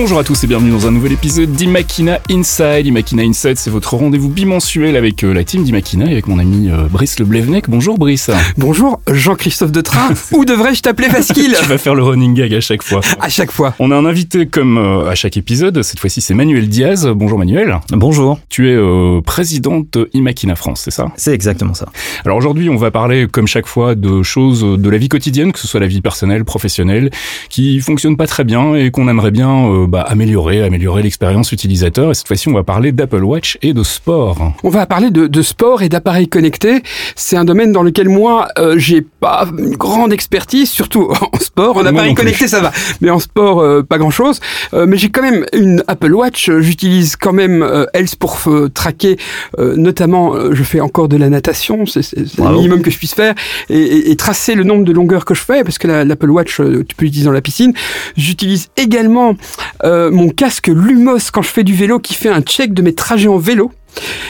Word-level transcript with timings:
Bonjour 0.00 0.20
à 0.20 0.22
tous 0.22 0.44
et 0.44 0.46
bienvenue 0.46 0.70
dans 0.70 0.86
un 0.86 0.92
nouvel 0.92 1.10
épisode 1.10 1.50
d'Imakina 1.50 2.20
Inside. 2.30 2.86
Imakina 2.86 3.24
Inside, 3.24 3.56
c'est 3.56 3.68
votre 3.68 3.96
rendez-vous 3.96 4.28
bimensuel 4.28 4.94
avec 4.94 5.24
euh, 5.24 5.32
la 5.32 5.42
team 5.42 5.64
d'Imakina 5.64 6.06
et 6.06 6.12
avec 6.12 6.28
mon 6.28 6.38
ami 6.38 6.70
euh, 6.70 6.84
Brice 6.88 7.18
Leblevnek. 7.18 7.68
Bonjour 7.68 7.98
Brice. 7.98 8.30
Bonjour 8.56 9.00
Jean-Christophe 9.10 9.72
de 9.72 9.80
Train. 9.80 10.10
Ou 10.32 10.44
devrais-je 10.44 10.82
t'appeler 10.82 11.08
Fasquille 11.08 11.52
Tu 11.60 11.66
vas 11.66 11.78
faire 11.78 11.96
le 11.96 12.04
running 12.04 12.32
gag 12.32 12.54
à 12.54 12.60
chaque 12.60 12.84
fois. 12.84 13.00
À 13.18 13.28
chaque 13.28 13.50
fois. 13.50 13.74
On 13.80 13.90
a 13.90 13.96
un 13.96 14.04
invité 14.04 14.46
comme 14.46 14.78
euh, 14.78 15.10
à 15.10 15.16
chaque 15.16 15.36
épisode. 15.36 15.82
Cette 15.82 15.98
fois-ci, 15.98 16.20
c'est 16.20 16.32
Manuel 16.32 16.68
Diaz. 16.68 17.08
Bonjour 17.12 17.36
Manuel. 17.36 17.80
Bonjour. 17.90 18.38
Tu 18.48 18.70
es 18.70 18.76
euh, 18.76 19.20
présidente 19.20 19.98
Imakina 20.12 20.54
France, 20.54 20.82
c'est 20.84 20.92
ça? 20.92 21.08
C'est 21.16 21.34
exactement 21.34 21.74
ça. 21.74 21.86
Alors 22.24 22.36
aujourd'hui, 22.36 22.70
on 22.70 22.76
va 22.76 22.92
parler, 22.92 23.26
comme 23.26 23.48
chaque 23.48 23.66
fois, 23.66 23.96
de 23.96 24.22
choses 24.22 24.62
de 24.62 24.90
la 24.90 24.96
vie 24.96 25.08
quotidienne, 25.08 25.50
que 25.50 25.58
ce 25.58 25.66
soit 25.66 25.80
la 25.80 25.88
vie 25.88 26.02
personnelle, 26.02 26.44
professionnelle, 26.44 27.10
qui 27.50 27.80
fonctionnent 27.80 28.16
pas 28.16 28.28
très 28.28 28.44
bien 28.44 28.76
et 28.76 28.92
qu'on 28.92 29.08
aimerait 29.08 29.32
bien 29.32 29.66
euh, 29.66 29.87
bah, 29.88 30.02
améliorer, 30.02 30.62
améliorer 30.62 31.02
l'expérience 31.02 31.52
utilisateur. 31.52 32.10
Et 32.10 32.14
cette 32.14 32.26
fois-ci, 32.28 32.48
on 32.48 32.52
va 32.54 32.62
parler 32.62 32.92
d'Apple 32.92 33.22
Watch 33.24 33.58
et 33.62 33.72
de 33.72 33.82
sport. 33.82 34.52
On 34.62 34.68
va 34.70 34.86
parler 34.86 35.10
de, 35.10 35.26
de 35.26 35.42
sport 35.42 35.82
et 35.82 35.88
d'appareils 35.88 36.28
connectés. 36.28 36.82
C'est 37.16 37.36
un 37.36 37.44
domaine 37.44 37.72
dans 37.72 37.82
lequel 37.82 38.08
moi, 38.08 38.48
euh, 38.58 38.74
j'ai 38.78 39.00
pas 39.02 39.46
une 39.58 39.76
grande 39.76 40.12
expertise, 40.12 40.70
surtout 40.70 41.10
en 41.32 41.38
sport. 41.40 41.76
En 41.76 41.80
Moi 41.82 41.90
appareil 41.90 42.14
connecté, 42.14 42.46
ça 42.48 42.60
va. 42.60 42.70
Mais 43.00 43.10
en 43.10 43.18
sport, 43.18 43.60
euh, 43.60 43.82
pas 43.82 43.98
grand-chose. 43.98 44.40
Euh, 44.74 44.86
mais 44.86 44.96
j'ai 44.98 45.08
quand 45.10 45.22
même 45.22 45.44
une 45.52 45.82
Apple 45.88 46.12
Watch. 46.12 46.50
J'utilise 46.60 47.16
quand 47.16 47.32
même 47.32 47.66
Else 47.94 48.14
pour 48.14 48.38
traquer, 48.74 49.16
notamment, 49.58 50.34
je 50.52 50.62
fais 50.62 50.80
encore 50.80 51.08
de 51.08 51.16
la 51.16 51.28
natation. 51.28 51.86
C'est 51.86 52.16
le 52.16 52.50
minimum 52.52 52.82
que 52.82 52.90
je 52.90 52.98
puisse 52.98 53.14
faire. 53.14 53.34
Et, 53.68 53.78
et- 53.78 54.10
et 54.10 54.16
tracer 54.16 54.54
le 54.54 54.64
nombre 54.64 54.84
de 54.84 54.92
longueurs 54.92 55.24
que 55.24 55.34
je 55.34 55.40
fais, 55.42 55.64
parce 55.64 55.78
que 55.78 55.86
la- 55.88 56.04
l'Apple 56.04 56.30
Watch, 56.30 56.56
tu 56.56 56.94
peux 56.96 57.04
l'utiliser 57.04 57.26
dans 57.26 57.32
la 57.32 57.40
piscine. 57.40 57.72
J'utilise 58.16 58.68
également 58.76 59.34
euh, 59.84 60.10
mon 60.10 60.28
casque 60.30 60.68
Lumos 60.68 61.30
quand 61.32 61.42
je 61.42 61.48
fais 61.48 61.64
du 61.64 61.74
vélo 61.74 61.98
qui 61.98 62.14
fait 62.14 62.28
un 62.30 62.40
check 62.42 62.72
de 62.74 62.82
mes 62.82 62.94
trajets 62.94 63.28
en 63.28 63.38
vélo. 63.38 63.70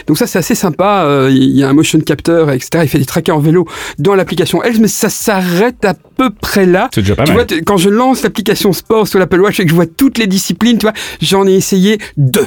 Donc 0.07 0.17
ça 0.17 0.27
c'est 0.27 0.39
assez 0.39 0.55
sympa, 0.55 1.03
euh, 1.05 1.29
il 1.31 1.51
y 1.51 1.63
a 1.63 1.69
un 1.69 1.73
motion 1.75 1.99
capteur, 2.01 2.51
etc. 2.53 2.85
Il 2.85 2.89
fait 2.89 2.99
des 3.01 3.05
trackers 3.05 3.37
en 3.37 3.41
vélo 3.41 3.67
dans 3.99 4.15
l'application 4.15 4.63
Else, 4.63 4.79
mais 4.79 4.89
ça 4.89 5.11
s'arrête 5.11 5.85
à 5.85 5.95
peu 5.95 6.31
près 6.31 6.65
là. 6.65 6.89
C'est 6.95 7.03
déjà 7.03 7.17
pas 7.17 7.25
Tu 7.25 7.33
mal. 7.35 7.45
vois, 7.47 7.59
quand 7.67 7.77
je 7.77 7.91
lance 7.91 8.23
l'application 8.23 8.73
sport 8.73 9.07
sur 9.09 9.19
l'Apple 9.19 9.41
Watch 9.41 9.59
et 9.61 9.65
que 9.65 9.71
je 9.71 9.75
vois 9.75 9.87
toutes 9.87 10.17
les 10.17 10.27
disciplines, 10.29 10.79
tu 10.79 10.87
vois, 10.87 10.95
j'en 11.21 11.47
ai 11.47 11.53
essayé 11.55 11.99
deux. 12.17 12.47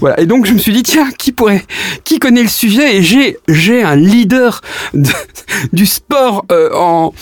Voilà. 0.00 0.18
Et 0.20 0.24
donc 0.26 0.46
je 0.46 0.52
me 0.52 0.58
suis 0.58 0.72
dit 0.72 0.82
tiens, 0.84 1.10
qui 1.18 1.32
pourrait, 1.32 1.64
qui 2.04 2.18
connaît 2.20 2.42
le 2.42 2.48
sujet? 2.48 2.96
Et 2.96 3.02
j'ai 3.02 3.36
j'ai 3.48 3.82
un 3.82 3.96
leader 3.96 4.60
de- 4.94 5.10
du 5.72 5.84
sport 5.84 6.46
euh, 6.52 6.70
en 6.74 7.12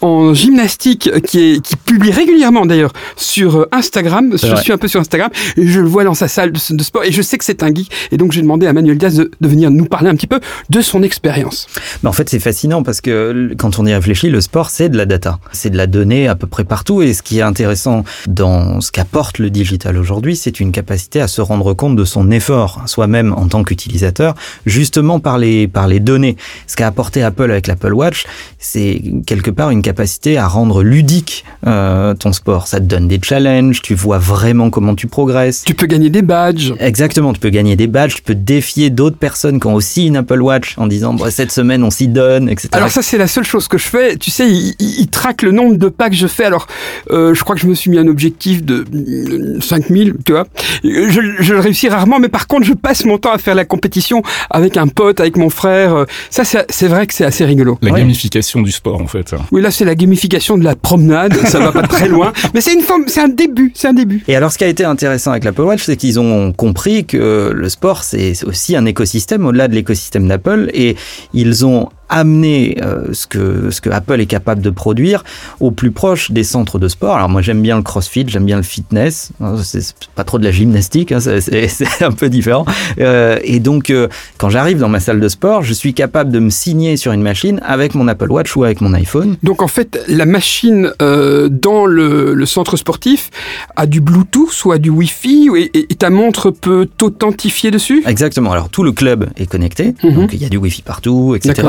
en 0.00 0.34
gymnastique 0.34 1.10
qui 1.22 1.40
est 1.40 1.60
qui 1.60 1.76
publie 1.76 2.12
régulièrement 2.12 2.66
d'ailleurs 2.66 2.92
sur 3.16 3.56
euh, 3.56 3.68
Instagram. 3.72 4.36
Je 4.40 4.46
vrai. 4.46 4.62
suis 4.62 4.72
un 4.72 4.78
peu 4.78 4.88
sur 4.88 5.00
Instagram 5.00 5.30
et 5.56 5.66
je 5.66 5.80
le 5.80 5.88
vois 5.88 6.04
dans 6.04 6.14
sa 6.14 6.28
salle 6.28 6.52
de, 6.52 6.76
de 6.76 6.82
sport 6.82 7.04
et 7.04 7.12
je 7.12 7.22
sais 7.22 7.38
que 7.38 7.44
c'est 7.44 7.62
un 7.62 7.74
geek. 7.74 7.90
Et 8.12 8.16
donc 8.16 8.32
j'ai 8.32 8.42
demandé 8.42 8.66
à 8.66 8.72
Manuel 8.72 8.98
Diaz 8.98 9.16
de, 9.16 9.30
de 9.40 9.48
venir 9.48 9.70
nous 9.70 9.86
parler 9.86 10.08
un 10.08 10.14
petit 10.14 10.26
peu 10.26 10.40
de 10.70 10.80
son 10.80 11.02
expérience. 11.02 11.66
Mais 12.02 12.08
en 12.08 12.12
fait, 12.12 12.28
c'est 12.28 12.38
fascinant 12.38 12.82
parce 12.82 13.00
que 13.00 13.54
quand 13.58 13.78
on 13.78 13.86
y 13.86 13.94
réfléchit, 13.94 14.30
le 14.30 14.40
sport, 14.40 14.70
c'est 14.70 14.88
de 14.88 14.96
la 14.96 15.06
data. 15.06 15.38
C'est 15.52 15.70
de 15.70 15.76
la 15.76 15.86
donnée 15.86 16.28
à 16.28 16.34
peu 16.34 16.46
près 16.46 16.64
partout. 16.64 17.02
Et 17.02 17.12
ce 17.12 17.22
qui 17.22 17.38
est 17.38 17.42
intéressant 17.42 18.04
dans 18.26 18.80
ce 18.80 18.92
qu'apporte 18.92 19.38
le 19.38 19.50
digital 19.50 19.96
aujourd'hui, 19.96 20.36
c'est 20.36 20.60
une 20.60 20.72
capacité 20.72 21.20
à 21.20 21.28
se 21.28 21.40
rendre 21.40 21.74
compte 21.74 21.96
de 21.96 22.04
son 22.04 22.30
effort, 22.30 22.82
soi-même 22.86 23.32
en 23.32 23.48
tant 23.48 23.64
qu'utilisateur, 23.64 24.34
justement 24.66 25.20
par 25.20 25.38
les, 25.38 25.68
par 25.68 25.88
les 25.88 26.00
données. 26.00 26.36
Ce 26.66 26.76
qu'a 26.76 26.86
apporté 26.86 27.22
Apple 27.22 27.50
avec 27.50 27.66
l'Apple 27.66 27.92
Watch, 27.92 28.24
c'est 28.58 29.02
quelque 29.26 29.50
part 29.50 29.70
une 29.70 29.82
capacité 29.92 30.36
à 30.36 30.46
rendre 30.46 30.82
ludique 30.82 31.44
euh, 31.66 32.12
ton 32.14 32.32
sport. 32.32 32.66
Ça 32.66 32.78
te 32.78 32.84
donne 32.84 33.08
des 33.08 33.18
challenges, 33.22 33.80
tu 33.82 33.94
vois 33.94 34.18
vraiment 34.18 34.68
comment 34.70 34.94
tu 34.94 35.06
progresses. 35.06 35.64
Tu 35.64 35.74
peux 35.74 35.86
gagner 35.86 36.10
des 36.10 36.22
badges. 36.22 36.74
Exactement, 36.78 37.32
tu 37.32 37.40
peux 37.40 37.48
gagner 37.48 37.74
des 37.74 37.86
badges, 37.86 38.16
tu 38.16 38.22
peux 38.22 38.34
défier 38.34 38.90
d'autres 38.90 39.16
personnes 39.16 39.58
qui 39.60 39.66
ont 39.66 39.74
aussi 39.74 40.06
une 40.06 40.16
Apple 40.16 40.42
Watch 40.42 40.74
en 40.76 40.86
disant 40.86 41.14
Bon, 41.14 41.30
cette 41.30 41.52
semaine 41.52 41.82
on 41.82 41.90
s'y 41.90 42.06
donne, 42.08 42.48
etc. 42.50 42.68
Alors 42.72 42.90
ça 42.90 43.00
c'est 43.02 43.16
la 43.18 43.26
seule 43.26 43.44
chose 43.44 43.66
que 43.66 43.78
je 43.78 43.88
fais. 43.88 44.16
Tu 44.16 44.30
sais, 44.30 44.46
il, 44.48 44.74
il- 44.78 45.00
il 45.00 45.08
traque 45.08 45.40
le 45.42 45.52
nombre 45.52 45.76
de 45.76 45.88
pas 45.88 46.10
que 46.10 46.16
je 46.16 46.26
fais. 46.26 46.44
Alors 46.44 46.66
euh, 47.10 47.34
je 47.34 47.42
crois 47.42 47.54
que 47.56 47.62
je 47.62 47.66
me 47.66 47.74
suis 47.74 47.90
mis 47.90 47.98
un 47.98 48.06
objectif 48.08 48.62
de 48.64 48.84
euh, 48.94 49.60
5000, 49.60 50.14
tu 50.24 50.32
vois. 50.32 50.46
Euh, 50.84 51.08
Je, 51.10 51.20
je 51.40 51.54
le 51.54 51.60
réussis 51.60 51.88
rarement, 51.88 52.18
mais 52.18 52.28
par 52.28 52.46
contre 52.46 52.66
je 52.66 52.74
passe 52.74 53.04
mon 53.04 53.16
temps 53.18 53.32
à 53.32 53.38
faire 53.38 53.54
la 53.54 53.64
compétition 53.64 54.22
avec 54.50 54.76
un 54.76 54.86
pote, 54.88 55.20
avec 55.20 55.36
mon 55.36 55.48
frère. 55.50 55.94
Euh, 55.94 56.04
Ça 56.30 56.42
c'est 56.44 56.88
vrai 56.88 57.06
que 57.06 57.14
c'est 57.14 57.24
assez 57.24 57.44
rigolo. 57.44 57.78
La 57.82 57.92
Ouais. 57.92 58.00
gamification 58.00 58.60
du 58.60 58.70
sport, 58.72 59.00
en 59.00 59.06
fait. 59.06 59.34
Oui 59.52 59.62
là 59.62 59.70
c'est 59.78 59.84
la 59.84 59.94
gamification 59.94 60.58
de 60.58 60.64
la 60.64 60.74
promenade. 60.74 61.34
Ça 61.46 61.60
va 61.60 61.70
pas 61.70 61.86
très 61.86 62.08
loin, 62.08 62.32
mais 62.54 62.60
c'est 62.60 62.74
une 62.74 62.80
forme, 62.80 63.04
c'est 63.06 63.20
un 63.20 63.28
début, 63.28 63.70
c'est 63.76 63.86
un 63.86 63.92
début. 63.92 64.24
Et 64.26 64.34
alors, 64.34 64.50
ce 64.50 64.58
qui 64.58 64.64
a 64.64 64.66
été 64.66 64.84
intéressant 64.84 65.30
avec 65.30 65.44
l'Apple 65.44 65.62
Watch, 65.62 65.84
c'est 65.84 65.96
qu'ils 65.96 66.18
ont 66.18 66.52
compris 66.52 67.04
que 67.04 67.52
le 67.54 67.68
sport, 67.68 68.02
c'est 68.02 68.32
aussi 68.44 68.74
un 68.74 68.86
écosystème 68.86 69.46
au-delà 69.46 69.68
de 69.68 69.74
l'écosystème 69.74 70.26
d'Apple, 70.26 70.68
et 70.74 70.96
ils 71.32 71.64
ont 71.64 71.90
amené 72.08 72.76
euh, 72.82 73.12
ce 73.12 73.26
que 73.26 73.70
ce 73.70 73.80
que 73.80 73.90
Apple 73.90 74.20
est 74.20 74.26
capable 74.26 74.62
de 74.62 74.70
produire 74.70 75.24
au 75.60 75.70
plus 75.70 75.90
proche 75.90 76.30
des 76.30 76.44
centres 76.44 76.78
de 76.78 76.88
sport. 76.88 77.16
Alors 77.16 77.28
moi 77.28 77.42
j'aime 77.42 77.62
bien 77.62 77.76
le 77.76 77.82
CrossFit, 77.82 78.24
j'aime 78.28 78.44
bien 78.46 78.56
le 78.56 78.62
fitness. 78.62 79.30
Hein, 79.40 79.56
C'est 79.62 79.94
pas 80.14 80.24
trop 80.24 80.38
de 80.38 80.44
la 80.44 80.50
gymnastique, 80.50 81.12
hein, 81.12 81.20
c'est- 81.20 82.02
un 82.02 82.12
peu 82.12 82.28
différent. 82.28 82.64
Euh, 83.00 83.38
et 83.42 83.60
donc 83.60 83.90
euh, 83.90 84.08
quand 84.38 84.50
j'arrive 84.50 84.78
dans 84.78 84.88
ma 84.88 85.00
salle 85.00 85.20
de 85.20 85.28
sport, 85.28 85.62
je 85.62 85.72
suis 85.72 85.94
capable 85.94 86.30
de 86.30 86.38
me 86.38 86.50
signer 86.50 86.96
sur 86.96 87.12
une 87.12 87.22
machine 87.22 87.60
avec 87.64 87.94
mon 87.94 88.08
Apple 88.08 88.30
Watch 88.30 88.54
ou 88.56 88.64
avec 88.64 88.80
mon 88.80 88.92
iPhone. 88.94 89.36
Donc 89.42 89.62
en 89.62 89.68
fait 89.68 90.00
la 90.08 90.26
machine 90.26 90.90
euh, 91.02 91.48
dans 91.50 91.86
le, 91.86 92.34
le 92.34 92.46
centre 92.46 92.76
sportif 92.76 93.30
a 93.76 93.86
du 93.86 94.00
Bluetooth 94.00 94.64
ou 94.64 94.72
a 94.72 94.78
du 94.78 94.90
Wi-Fi 94.90 95.48
et, 95.56 95.70
et- 95.78 95.86
et 95.90 95.94
ta 95.94 96.10
montre 96.10 96.50
peut 96.50 96.86
t'authentifier 96.96 97.70
dessus? 97.70 98.02
Exactement. 98.06 98.52
Alors 98.52 98.68
tout 98.68 98.82
le 98.82 98.92
club 98.92 99.26
est 99.36 99.46
connecté, 99.46 99.94
Mhm. 100.02 100.14
donc 100.14 100.30
il 100.32 100.40
y 100.42 100.44
a 100.44 100.48
du 100.48 100.56
Wi-Fi 100.56 100.82
partout, 100.82 101.34
etc. 101.34 101.66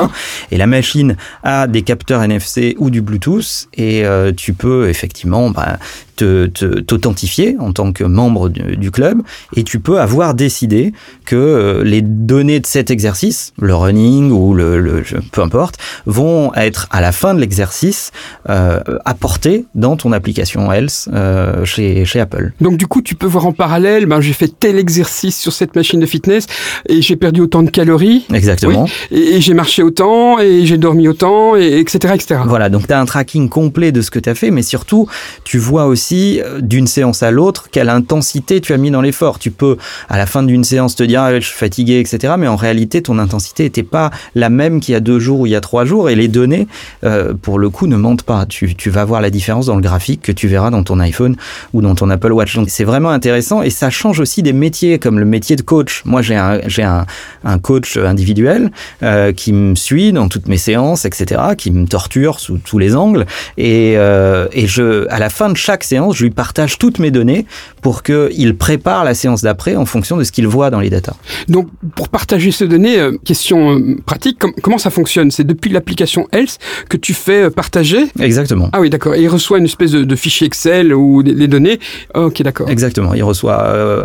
Et 0.51 0.57
la 0.57 0.67
machine 0.67 1.15
a 1.43 1.67
des 1.67 1.81
capteurs 1.81 2.23
NFC 2.23 2.75
ou 2.77 2.89
du 2.89 3.01
Bluetooth, 3.01 3.67
et 3.75 4.05
euh, 4.05 4.31
tu 4.35 4.53
peux 4.53 4.89
effectivement 4.89 5.49
bah, 5.49 5.79
t'authentifier 6.23 7.55
en 7.59 7.73
tant 7.73 7.91
que 7.91 8.03
membre 8.03 8.49
du, 8.49 8.77
du 8.77 8.91
club, 8.91 9.21
et 9.55 9.63
tu 9.63 9.79
peux 9.79 9.99
avoir 9.99 10.33
décidé 10.33 10.93
que 11.25 11.35
euh, 11.35 11.83
les 11.83 12.01
données 12.01 12.59
de 12.59 12.65
cet 12.65 12.91
exercice, 12.91 13.53
le 13.59 13.75
running 13.75 14.31
ou 14.31 14.53
le, 14.53 14.79
le- 14.79 15.03
peu 15.31 15.41
importe, 15.41 15.75
vont 16.05 16.53
être 16.55 16.87
à 16.91 17.01
la 17.01 17.11
fin 17.11 17.33
de 17.33 17.39
l'exercice 17.39 18.11
euh, 18.49 18.79
apportées 19.05 19.65
dans 19.75 19.95
ton 19.95 20.11
application 20.11 20.71
Else 20.71 21.09
euh, 21.13 21.65
chez, 21.65 22.05
chez 22.05 22.19
Apple. 22.19 22.51
Donc 22.61 22.77
du 22.77 22.87
coup, 22.87 23.01
tu 23.01 23.15
peux 23.15 23.27
voir 23.27 23.45
en 23.45 23.51
parallèle, 23.53 24.05
ben, 24.05 24.21
j'ai 24.21 24.33
fait 24.33 24.51
tel 24.59 24.77
exercice 24.77 25.37
sur 25.37 25.53
cette 25.53 25.75
machine 25.75 25.99
de 25.99 26.05
fitness 26.05 26.45
et 26.87 27.01
j'ai 27.01 27.15
perdu 27.15 27.41
autant 27.41 27.63
de 27.63 27.69
calories 27.69 28.25
Exactement. 28.33 28.87
et, 29.11 29.35
et 29.35 29.41
j'ai 29.41 29.53
marché 29.53 29.83
autant 29.83 30.39
et 30.39 30.65
j'ai 30.65 30.77
dormi 30.77 31.07
autant 31.07 31.55
et 31.55 31.79
etc 31.79 32.13
etc. 32.15 32.41
Voilà, 32.45 32.69
donc 32.69 32.87
tu 32.87 32.93
as 32.93 32.99
un 32.99 33.05
tracking 33.05 33.49
complet 33.49 33.91
de 33.91 34.01
ce 34.01 34.11
que 34.11 34.19
tu 34.19 34.29
as 34.29 34.35
fait, 34.35 34.51
mais 34.51 34.61
surtout, 34.63 35.07
tu 35.43 35.57
vois 35.57 35.85
aussi 35.85 36.08
euh, 36.15 36.61
d'une 36.61 36.87
séance 36.87 37.23
à 37.23 37.31
l'autre 37.31 37.69
quelle 37.71 37.89
intensité 37.89 38.61
tu 38.61 38.73
as 38.73 38.77
mis 38.77 38.91
dans 38.91 39.01
l'effort. 39.01 39.39
Tu 39.39 39.51
peux, 39.51 39.77
à 40.09 40.17
la 40.17 40.25
fin 40.25 40.43
d'une 40.43 40.63
séance, 40.63 40.95
te 40.95 41.03
dire, 41.03 41.21
ah, 41.21 41.39
je 41.39 41.45
suis 41.45 41.57
fatigué, 41.57 41.99
etc. 41.99 42.33
Mais 42.37 42.47
en 42.47 42.55
réalité, 42.55 43.01
ton 43.01 43.19
intensité 43.19 43.63
n'était 43.63 43.83
pas 43.83 44.11
la 44.35 44.49
même 44.49 44.79
qu'il 44.79 44.93
y 44.93 44.95
a 44.95 44.99
deux 44.99 45.19
jours 45.19 45.41
ou 45.41 45.45
il 45.45 45.51
y 45.51 45.55
a 45.55 45.61
trois 45.61 45.85
jours, 45.85 46.09
et 46.09 46.15
les 46.15 46.27
données, 46.27 46.67
euh, 47.03 47.33
pour 47.39 47.59
le 47.59 47.69
coup, 47.69 47.87
ne 47.87 47.95
mentent 47.95 48.23
pas. 48.23 48.45
Tu, 48.45 48.75
tu 48.75 48.89
vas 48.89 49.05
voir 49.05 49.21
la 49.21 49.29
différence 49.29 49.67
dans 49.67 49.75
le 49.75 49.81
graphique 49.81 50.21
que 50.21 50.31
tu 50.31 50.47
verras 50.47 50.71
dans 50.71 50.83
ton 50.83 50.99
iPhone 50.99 51.35
ou 51.73 51.81
dans 51.81 51.95
ton 51.95 52.09
Apple 52.09 52.31
Watch. 52.31 52.55
Donc 52.55 52.69
c'est 52.69 52.83
vraiment 52.83 53.09
intéressant, 53.09 53.61
et 53.61 53.69
ça 53.69 53.89
change 53.89 54.19
aussi 54.19 54.43
des 54.43 54.53
métiers, 54.53 54.99
comme 54.99 55.19
le 55.19 55.25
métier 55.25 55.55
de 55.55 55.61
coach. 55.61 56.01
Moi, 56.05 56.21
j'ai 56.21 56.35
un, 56.35 56.59
j'ai 56.67 56.83
un, 56.83 57.05
un 57.43 57.59
coach 57.59 57.97
individuel 57.97 58.71
euh, 59.03 59.31
qui 59.31 59.53
me 59.53 59.75
suit 59.75 60.11
dans 60.11 60.27
toutes 60.27 60.47
mes 60.47 60.57
séances, 60.57 61.05
etc., 61.05 61.41
qui 61.57 61.71
me 61.71 61.87
torture 61.87 62.39
sous 62.39 62.57
tous 62.57 62.79
les 62.79 62.95
angles. 62.95 63.25
Et, 63.57 63.93
et 63.93 64.67
je, 64.67 65.07
à 65.09 65.19
la 65.19 65.29
fin 65.29 65.49
de 65.49 65.57
chaque 65.57 65.83
séance, 65.83 65.98
je 66.11 66.23
lui 66.23 66.31
partage 66.31 66.77
toutes 66.77 66.99
mes 66.99 67.11
données 67.11 67.45
pour 67.81 68.03
qu'il 68.03 68.55
prépare 68.55 69.03
la 69.03 69.13
séance 69.13 69.41
d'après 69.41 69.75
en 69.75 69.85
fonction 69.85 70.17
de 70.17 70.23
ce 70.23 70.31
qu'il 70.31 70.47
voit 70.47 70.69
dans 70.69 70.79
les 70.79 70.89
datas. 70.89 71.15
Donc 71.47 71.67
pour 71.95 72.09
partager 72.09 72.51
ces 72.51 72.67
données, 72.67 72.99
euh, 72.99 73.17
question 73.23 73.77
euh, 73.77 73.95
pratique, 74.05 74.39
com- 74.39 74.53
comment 74.61 74.77
ça 74.77 74.89
fonctionne? 74.89 75.31
C'est 75.31 75.43
depuis 75.43 75.69
l'application 75.71 76.27
Else 76.31 76.57
que 76.89 76.97
tu 76.97 77.13
fais 77.13 77.43
euh, 77.43 77.49
partager? 77.49 78.05
Exactement. 78.19 78.69
Ah 78.73 78.81
oui 78.81 78.89
d'accord, 78.89 79.15
et 79.15 79.21
il 79.21 79.27
reçoit 79.27 79.57
une 79.59 79.65
espèce 79.65 79.91
de, 79.91 80.03
de 80.03 80.15
fichier 80.15 80.47
Excel 80.47 80.93
ou 80.93 81.23
des- 81.23 81.47
données? 81.47 81.79
Ok 82.15 82.41
d'accord. 82.43 82.69
Exactement. 82.69 83.13
Il 83.13 83.23
reçoit 83.23 83.55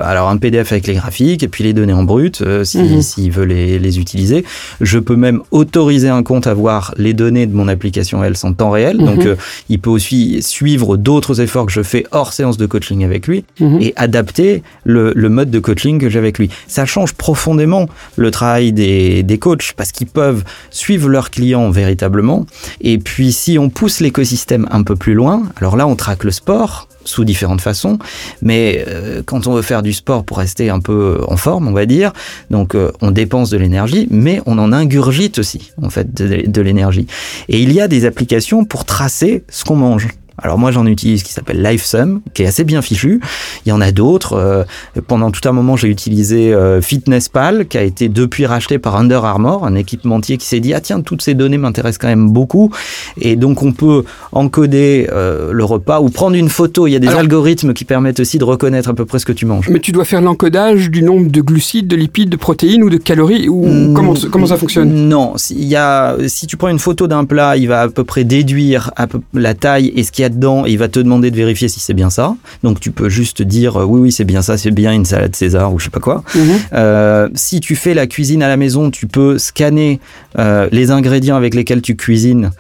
alors 0.03 0.29
un 0.29 0.37
PDF 0.39 0.73
avec 0.73 0.87
les 0.87 0.95
graphiques 0.95 1.43
et 1.43 1.49
puis 1.49 1.63
les 1.65 1.73
données 1.73 1.93
en 1.93 2.05
brut 2.05 2.43
si- 2.65 2.79
Mhm. 2.79 3.03
s'il 3.03 3.31
veut 3.31 3.45
les, 3.45 3.79
les 3.79 3.99
utiliser. 3.99 4.45
Je 4.81 4.99
peux 4.99 5.17
même 5.17 5.41
autoriser 5.51 6.09
un 6.09 6.23
compte 6.23 6.47
à 6.47 6.55
voir 6.55 6.95
les 6.97 7.13
données 7.15 7.47
de 7.47 7.55
mon 7.55 7.69
application 7.69 8.23
Else 8.25 8.45
en 8.45 8.53
temps 8.53 8.71
réel. 8.71 8.99
Donc 8.99 9.19
Mhm. 9.21 9.27
euh, 9.29 9.35
il 9.69 9.79
peut 9.79 9.91
aussi 9.91 10.43
suivre 10.43 10.97
d'autres 10.97 11.41
efforts 11.41 11.67
que 11.67 11.73
je 11.73 11.83
fais 11.85 12.05
hors 12.11 12.33
séance 12.33 12.57
de 12.57 12.67
coaching 12.67 13.05
avec 13.05 13.27
lui. 13.27 13.45
Mhm. 13.61 13.81
et 13.81 13.93
adapter 13.97 14.63
le, 14.85 15.13
le 15.15 15.29
mode 15.29 15.51
de 15.51 15.59
coaching 15.59 15.99
que 15.99 16.09
j'ai 16.09 16.19
avec 16.19 16.39
lui. 16.39 16.51
Ça 16.67 16.87
change 16.87 17.13
profondément 17.15 17.87
le 18.17 18.31
travail 18.31 18.73
des, 18.73 19.23
des 19.23 19.39
coachs 19.39 19.73
parce 19.77 19.93
qu'ils 19.93 20.07
peuvent 20.07 20.45
suivre 20.71 21.09
leurs 21.09 21.31
clients 21.31 21.71
véritablement. 21.71 22.47
Et 22.81 22.99
puis 22.99 23.33
si 23.33 23.59
on 23.59 23.71
pousse 23.71 24.01
l'écosystème 24.01 24.67
un 24.71 24.83
peu 24.83 24.97
plus 24.97 25.15
loin, 25.15 25.45
alors 25.57 25.77
là 25.77 25.87
on 25.87 25.97
traque 25.97 26.25
le 26.25 26.31
sport 26.31 26.89
sous 27.05 27.25
différentes 27.25 27.61
façons. 27.61 27.99
Mais 28.43 28.85
euh, 28.89 29.23
quand 29.25 29.47
on 29.47 29.55
veut 29.55 29.63
faire 29.63 29.83
du 29.83 29.93
sport 29.93 30.25
pour 30.25 30.39
rester 30.39 30.71
un 30.71 30.81
peu 30.81 31.21
en 31.29 31.37
forme, 31.37 31.69
on 31.69 31.73
va 31.73 31.87
dire, 31.87 32.13
donc 32.51 32.75
euh, 32.75 32.91
on 33.03 33.11
dépense 33.11 33.51
de 33.51 33.59
l'énergie, 33.59 34.09
mais 34.11 34.41
on 34.47 34.59
en 34.59 34.73
ingurgite 34.73 35.39
aussi, 35.39 35.73
en 35.83 35.91
fait, 35.91 36.15
de, 36.15 36.51
de 36.51 36.61
l'énergie. 36.63 37.07
Et 37.49 37.61
il 37.61 37.73
y 37.73 37.81
a 37.81 37.89
des 37.89 38.07
applications 38.07 38.65
pour 38.65 38.85
tracer 38.85 39.45
ce 39.49 39.65
qu'on 39.65 39.77
mange. 39.77 40.09
Alors 40.43 40.59
moi 40.59 40.73
j'en 40.73 40.87
utilise 40.87 41.23
qui 41.23 41.33
s'appelle 41.33 41.63
LifeSum, 41.63 42.21
qui 42.35 42.43
est 42.43 42.47
assez 42.47 42.65
bien 42.65 42.83
fichu. 42.83 43.21
Il 43.65 43.69
y 43.69 43.73
en 43.73 43.81
a 43.81 43.93
d'autres. 43.93 44.35
Euh, 44.35 44.65
pendant 45.07 45.31
tout 45.31 45.49
un 45.49 45.53
moment 45.53 45.77
j'ai 45.77 45.89
utilisé 45.89 46.53
euh, 46.53 46.81
FitnessPal, 46.81 47.67
qui 47.67 47.79
a 47.79 47.83
été 47.83 48.09
depuis 48.09 48.45
racheté 48.47 48.79
par 48.79 48.97
Under 48.97 49.25
Armour, 49.25 49.65
un 49.65 49.75
équipementier 49.77 50.37
qui 50.37 50.47
s'est 50.47 50.61
dit 50.61 50.75
ah 50.75 50.81
tiens 50.81 51.01
toutes 51.03 51.23
ces 51.23 51.35
données 51.35 51.59
m'intéressent 51.59 51.99
quand 51.99 52.09
même 52.09 52.31
beaucoup. 52.31 52.73
Et 53.21 53.37
donc 53.37 53.63
on 53.63 53.73
peut 53.73 54.05
encoder 54.33 55.09
euh, 55.13 55.53
le 55.53 55.65
repas 55.65 56.01
ou 56.01 56.09
prendre 56.09 56.37
une 56.37 56.49
photo. 56.49 56.87
Il 56.87 56.93
y 56.93 56.97
a 56.97 57.01
des 57.01 57.09
algorithmes 57.09 57.73
qui 57.73 57.85
permettent 57.85 58.21
aussi 58.21 58.39
de 58.39 58.45
reconnaître 58.45 58.89
à 58.89 58.95
peu 58.95 59.05
près 59.05 59.21
ce 59.21 59.27
que 59.27 59.33
tu 59.33 59.47
manges. 59.47 59.69
Mais 59.69 59.79
tu 59.79 59.93
dois 59.93 60.05
faire 60.05 60.21
l'encodage 60.21 60.91
du 60.91 61.03
nombre 61.03 61.31
de 61.31 61.41
glucides, 61.41 61.87
de 61.87 61.97
lipides, 61.97 62.31
de 62.31 62.37
protéines 62.37 62.83
ou 62.83 62.91
de 62.91 62.97
calories 62.97 63.49
ou 63.49 63.67
mmh, 63.67 63.95
comment, 63.95 64.15
comment 64.31 64.47
ça 64.47 64.57
fonctionne? 64.57 65.09
Non, 65.09 65.35
il 65.51 65.65
y 65.65 65.77
a, 65.77 66.17
si 66.27 66.47
tu 66.47 66.57
prends 66.57 66.69
une 66.69 66.79
photo 66.79 67.07
d'un 67.07 67.25
plat, 67.25 67.57
il 67.57 67.69
va 67.69 67.83
à 67.83 67.89
peu 67.89 68.03
près 68.03 68.25
déduire 68.25 68.91
à 68.97 69.07
peu, 69.07 69.21
la 69.33 69.55
taille 69.55 69.93
et 69.95 70.03
ce 70.03 70.11
qui 70.11 70.24
dedans 70.29 70.67
et 70.67 70.71
il 70.71 70.79
va 70.79 70.89
te 70.89 70.99
demander 70.99 71.31
de 71.31 71.37
vérifier 71.37 71.69
si 71.69 71.81
c'est 71.81 71.95
bien 71.95 72.11
ça. 72.11 72.37
Donc 72.63 72.81
tu 72.81 72.91
peux 72.91 73.09
juste 73.09 73.43
dire 73.43 73.81
euh, 73.81 73.85
oui, 73.85 74.01
oui, 74.01 74.13
c'est 74.13 74.25
bien 74.25 74.43
ça, 74.43 74.57
c'est 74.59 74.71
bien 74.71 74.93
une 74.93 75.05
salade 75.05 75.35
César 75.35 75.73
ou 75.73 75.79
je 75.79 75.85
sais 75.85 75.91
pas 75.91 76.01
quoi. 76.01 76.23
Mhm. 76.35 76.43
Euh, 76.73 77.29
si 77.35 77.61
tu 77.61 77.77
fais 77.77 77.95
la 77.95 78.07
cuisine 78.07 78.43
à 78.43 78.49
la 78.49 78.57
maison, 78.57 78.91
tu 78.91 79.07
peux 79.07 79.39
scanner 79.39 80.01
euh, 80.39 80.69
les 80.73 80.91
ingrédients 80.91 81.37
avec 81.37 81.55
lesquels 81.55 81.83
tu 81.83 81.97
cuisines 81.97 82.51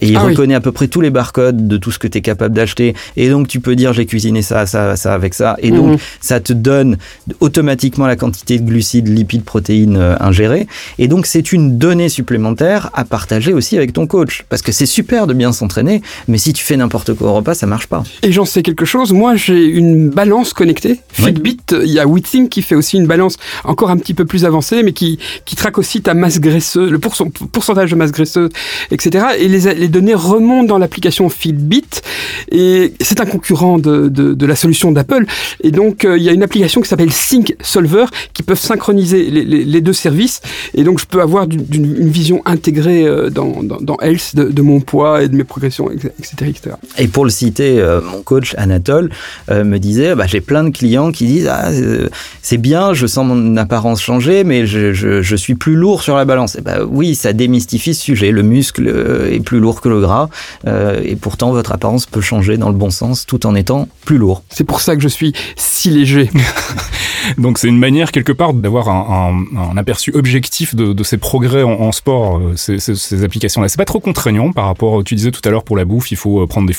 et 0.00 0.08
il 0.08 0.16
ah 0.16 0.24
reconnaît 0.24 0.54
à 0.54 0.60
peu 0.60 0.70
près 0.70 0.86
tous 0.86 1.00
les 1.00 1.08
barcodes 1.08 1.66
de 1.66 1.76
tout 1.78 1.90
ce 1.90 1.98
que 1.98 2.06
tu 2.06 2.18
es 2.18 2.20
capable 2.20 2.54
d'acheter. 2.54 2.94
Et 3.16 3.30
donc 3.30 3.48
tu 3.48 3.60
peux 3.60 3.74
dire 3.74 3.92
j'ai 3.92 4.04
cuisiné 4.04 4.42
ça, 4.42 4.66
ça, 4.66 4.96
ça 4.96 5.14
avec 5.14 5.32
ça. 5.32 5.56
Et 5.60 5.70
donc 5.70 5.92
mhm. 5.92 5.98
ça 6.20 6.40
te 6.40 6.52
donne 6.52 6.98
automatiquement 7.40 8.06
la 8.06 8.16
quantité 8.16 8.58
de 8.58 8.64
glucides, 8.64 9.08
lipides, 9.08 9.44
protéines 9.44 9.96
ingérées. 10.20 10.66
Et 10.98 11.08
donc 11.08 11.26
c'est 11.26 11.52
une 11.52 11.78
donnée 11.78 12.08
supplémentaire 12.08 12.90
à 12.92 13.04
partager 13.04 13.52
aussi 13.54 13.76
avec 13.76 13.92
ton 13.92 14.06
coach. 14.06 14.44
Parce 14.48 14.62
que 14.62 14.72
c'est 14.72 14.86
super 14.86 15.26
de 15.26 15.34
bien 15.34 15.52
s'entraîner, 15.52 16.02
mais 16.28 16.38
si 16.38 16.52
tu 16.52 16.64
fais 16.64 16.76
n'importe 16.76 17.01
au 17.10 17.32
repas, 17.34 17.54
ça 17.54 17.66
marche 17.66 17.86
pas. 17.86 18.02
Et 18.22 18.32
j'en 18.32 18.44
sais 18.44 18.62
quelque 18.62 18.84
chose. 18.84 19.12
Moi, 19.12 19.36
j'ai 19.36 19.64
une 19.64 20.10
balance 20.10 20.52
connectée. 20.52 21.00
Fitbit, 21.12 21.58
il 21.70 21.90
y 21.90 21.98
a 21.98 22.06
WeThink 22.06 22.48
qui 22.48 22.62
fait 22.62 22.74
aussi 22.74 22.96
une 22.96 23.06
balance 23.06 23.36
encore 23.64 23.90
un 23.90 23.96
petit 23.96 24.14
peu 24.14 24.24
plus 24.24 24.44
avancée, 24.44 24.82
mais 24.82 24.92
qui, 24.92 25.18
qui 25.44 25.56
traque 25.56 25.78
aussi 25.78 26.02
ta 26.02 26.14
masse 26.14 26.40
graisseuse, 26.40 26.90
le 26.90 26.98
pourcentage 26.98 27.90
de 27.90 27.96
masse 27.96 28.12
graisseuse, 28.12 28.50
etc. 28.90 29.26
Et 29.38 29.48
les, 29.48 29.74
les 29.74 29.88
données 29.88 30.14
remontent 30.14 30.68
dans 30.68 30.78
l'application 30.78 31.28
Fitbit. 31.28 32.02
Et 32.50 32.94
c'est 33.00 33.20
un 33.20 33.26
concurrent 33.26 33.78
de, 33.78 34.08
de, 34.08 34.34
de 34.34 34.46
la 34.46 34.56
solution 34.56 34.92
d'Apple. 34.92 35.26
Et 35.62 35.70
donc, 35.70 36.04
euh, 36.04 36.16
il 36.16 36.22
y 36.22 36.28
a 36.28 36.32
une 36.32 36.42
application 36.42 36.80
qui 36.80 36.88
s'appelle 36.88 37.12
Sync 37.12 37.54
Solver 37.60 38.06
qui 38.32 38.42
peuvent 38.42 38.58
synchroniser 38.60 39.30
les, 39.30 39.44
les, 39.44 39.80
deux 39.80 39.92
services. 39.92 40.40
Et 40.74 40.84
donc, 40.84 41.00
je 41.00 41.06
peux 41.06 41.20
avoir 41.20 41.44
une 41.44 42.08
vision 42.08 42.42
intégrée 42.44 43.06
euh, 43.06 43.30
dans, 43.30 43.62
dans, 43.62 43.80
dans 43.80 43.96
Health 44.00 44.34
de, 44.34 44.44
de, 44.44 44.62
mon 44.62 44.80
poids 44.80 45.22
et 45.22 45.28
de 45.28 45.36
mes 45.36 45.44
progressions, 45.44 45.90
etc. 45.90 46.06
etc. 46.42 46.76
Et 46.98 47.08
pour 47.08 47.24
le 47.24 47.30
citer, 47.30 47.80
euh, 47.80 48.00
mon 48.02 48.22
coach 48.22 48.54
Anatole 48.58 49.10
euh, 49.50 49.64
me 49.64 49.78
disait, 49.78 50.14
bah, 50.14 50.26
j'ai 50.26 50.40
plein 50.40 50.64
de 50.64 50.70
clients 50.70 51.10
qui 51.10 51.26
disent, 51.26 51.48
ah, 51.50 51.70
euh, 51.70 52.08
c'est 52.42 52.58
bien, 52.58 52.92
je 52.92 53.06
sens 53.06 53.26
mon 53.26 53.56
apparence 53.56 54.02
changer, 54.02 54.44
mais 54.44 54.66
je, 54.66 54.92
je, 54.92 55.22
je 55.22 55.36
suis 55.36 55.54
plus 55.54 55.74
lourd 55.74 56.02
sur 56.02 56.16
la 56.16 56.24
balance. 56.24 56.56
Et 56.56 56.60
bah, 56.60 56.84
oui, 56.86 57.14
ça 57.14 57.32
démystifie 57.32 57.94
ce 57.94 58.02
sujet. 58.02 58.30
Le 58.30 58.42
muscle 58.42 58.88
est 59.30 59.40
plus 59.40 59.58
lourd 59.58 59.80
que 59.80 59.88
le 59.88 60.00
gras, 60.00 60.28
et 60.66 61.16
pourtant 61.16 61.52
votre 61.52 61.72
apparence 61.72 62.06
peut 62.06 62.20
changer 62.20 62.56
dans 62.56 62.68
le 62.68 62.74
bon 62.74 62.90
sens 62.90 63.26
tout 63.26 63.46
en 63.46 63.54
étant 63.54 63.88
plus 64.04 64.18
lourd. 64.18 64.42
C'est 64.50 64.64
pour 64.64 64.80
ça 64.80 64.96
que 64.96 65.02
je 65.02 65.08
suis 65.08 65.32
si 65.56 65.90
léger. 65.90 66.30
Donc 67.38 67.58
c'est 67.58 67.68
une 67.68 67.78
manière 67.78 68.10
quelque 68.12 68.32
part 68.32 68.52
d'avoir 68.52 68.88
un, 68.88 69.44
un, 69.54 69.58
un, 69.58 69.76
aperçu 69.76 70.12
objectif 70.14 70.74
de, 70.74 70.92
de 70.92 71.04
ces 71.04 71.18
progrès 71.18 71.62
en, 71.62 71.70
en 71.70 71.92
sport, 71.92 72.40
ces, 72.56 72.78
ces, 72.78 72.96
ces 72.96 73.24
applications-là. 73.24 73.68
C'est 73.68 73.76
pas 73.76 73.84
trop 73.84 74.00
contraignant 74.00 74.52
par 74.52 74.66
rapport, 74.66 75.04
tu 75.04 75.14
disais 75.14 75.30
tout 75.30 75.40
à 75.44 75.50
l'heure 75.50 75.64
pour 75.64 75.76
la 75.76 75.84
bouffe, 75.84 76.10
il 76.10 76.16
faut 76.16 76.46
prendre 76.46 76.66
des 76.66 76.72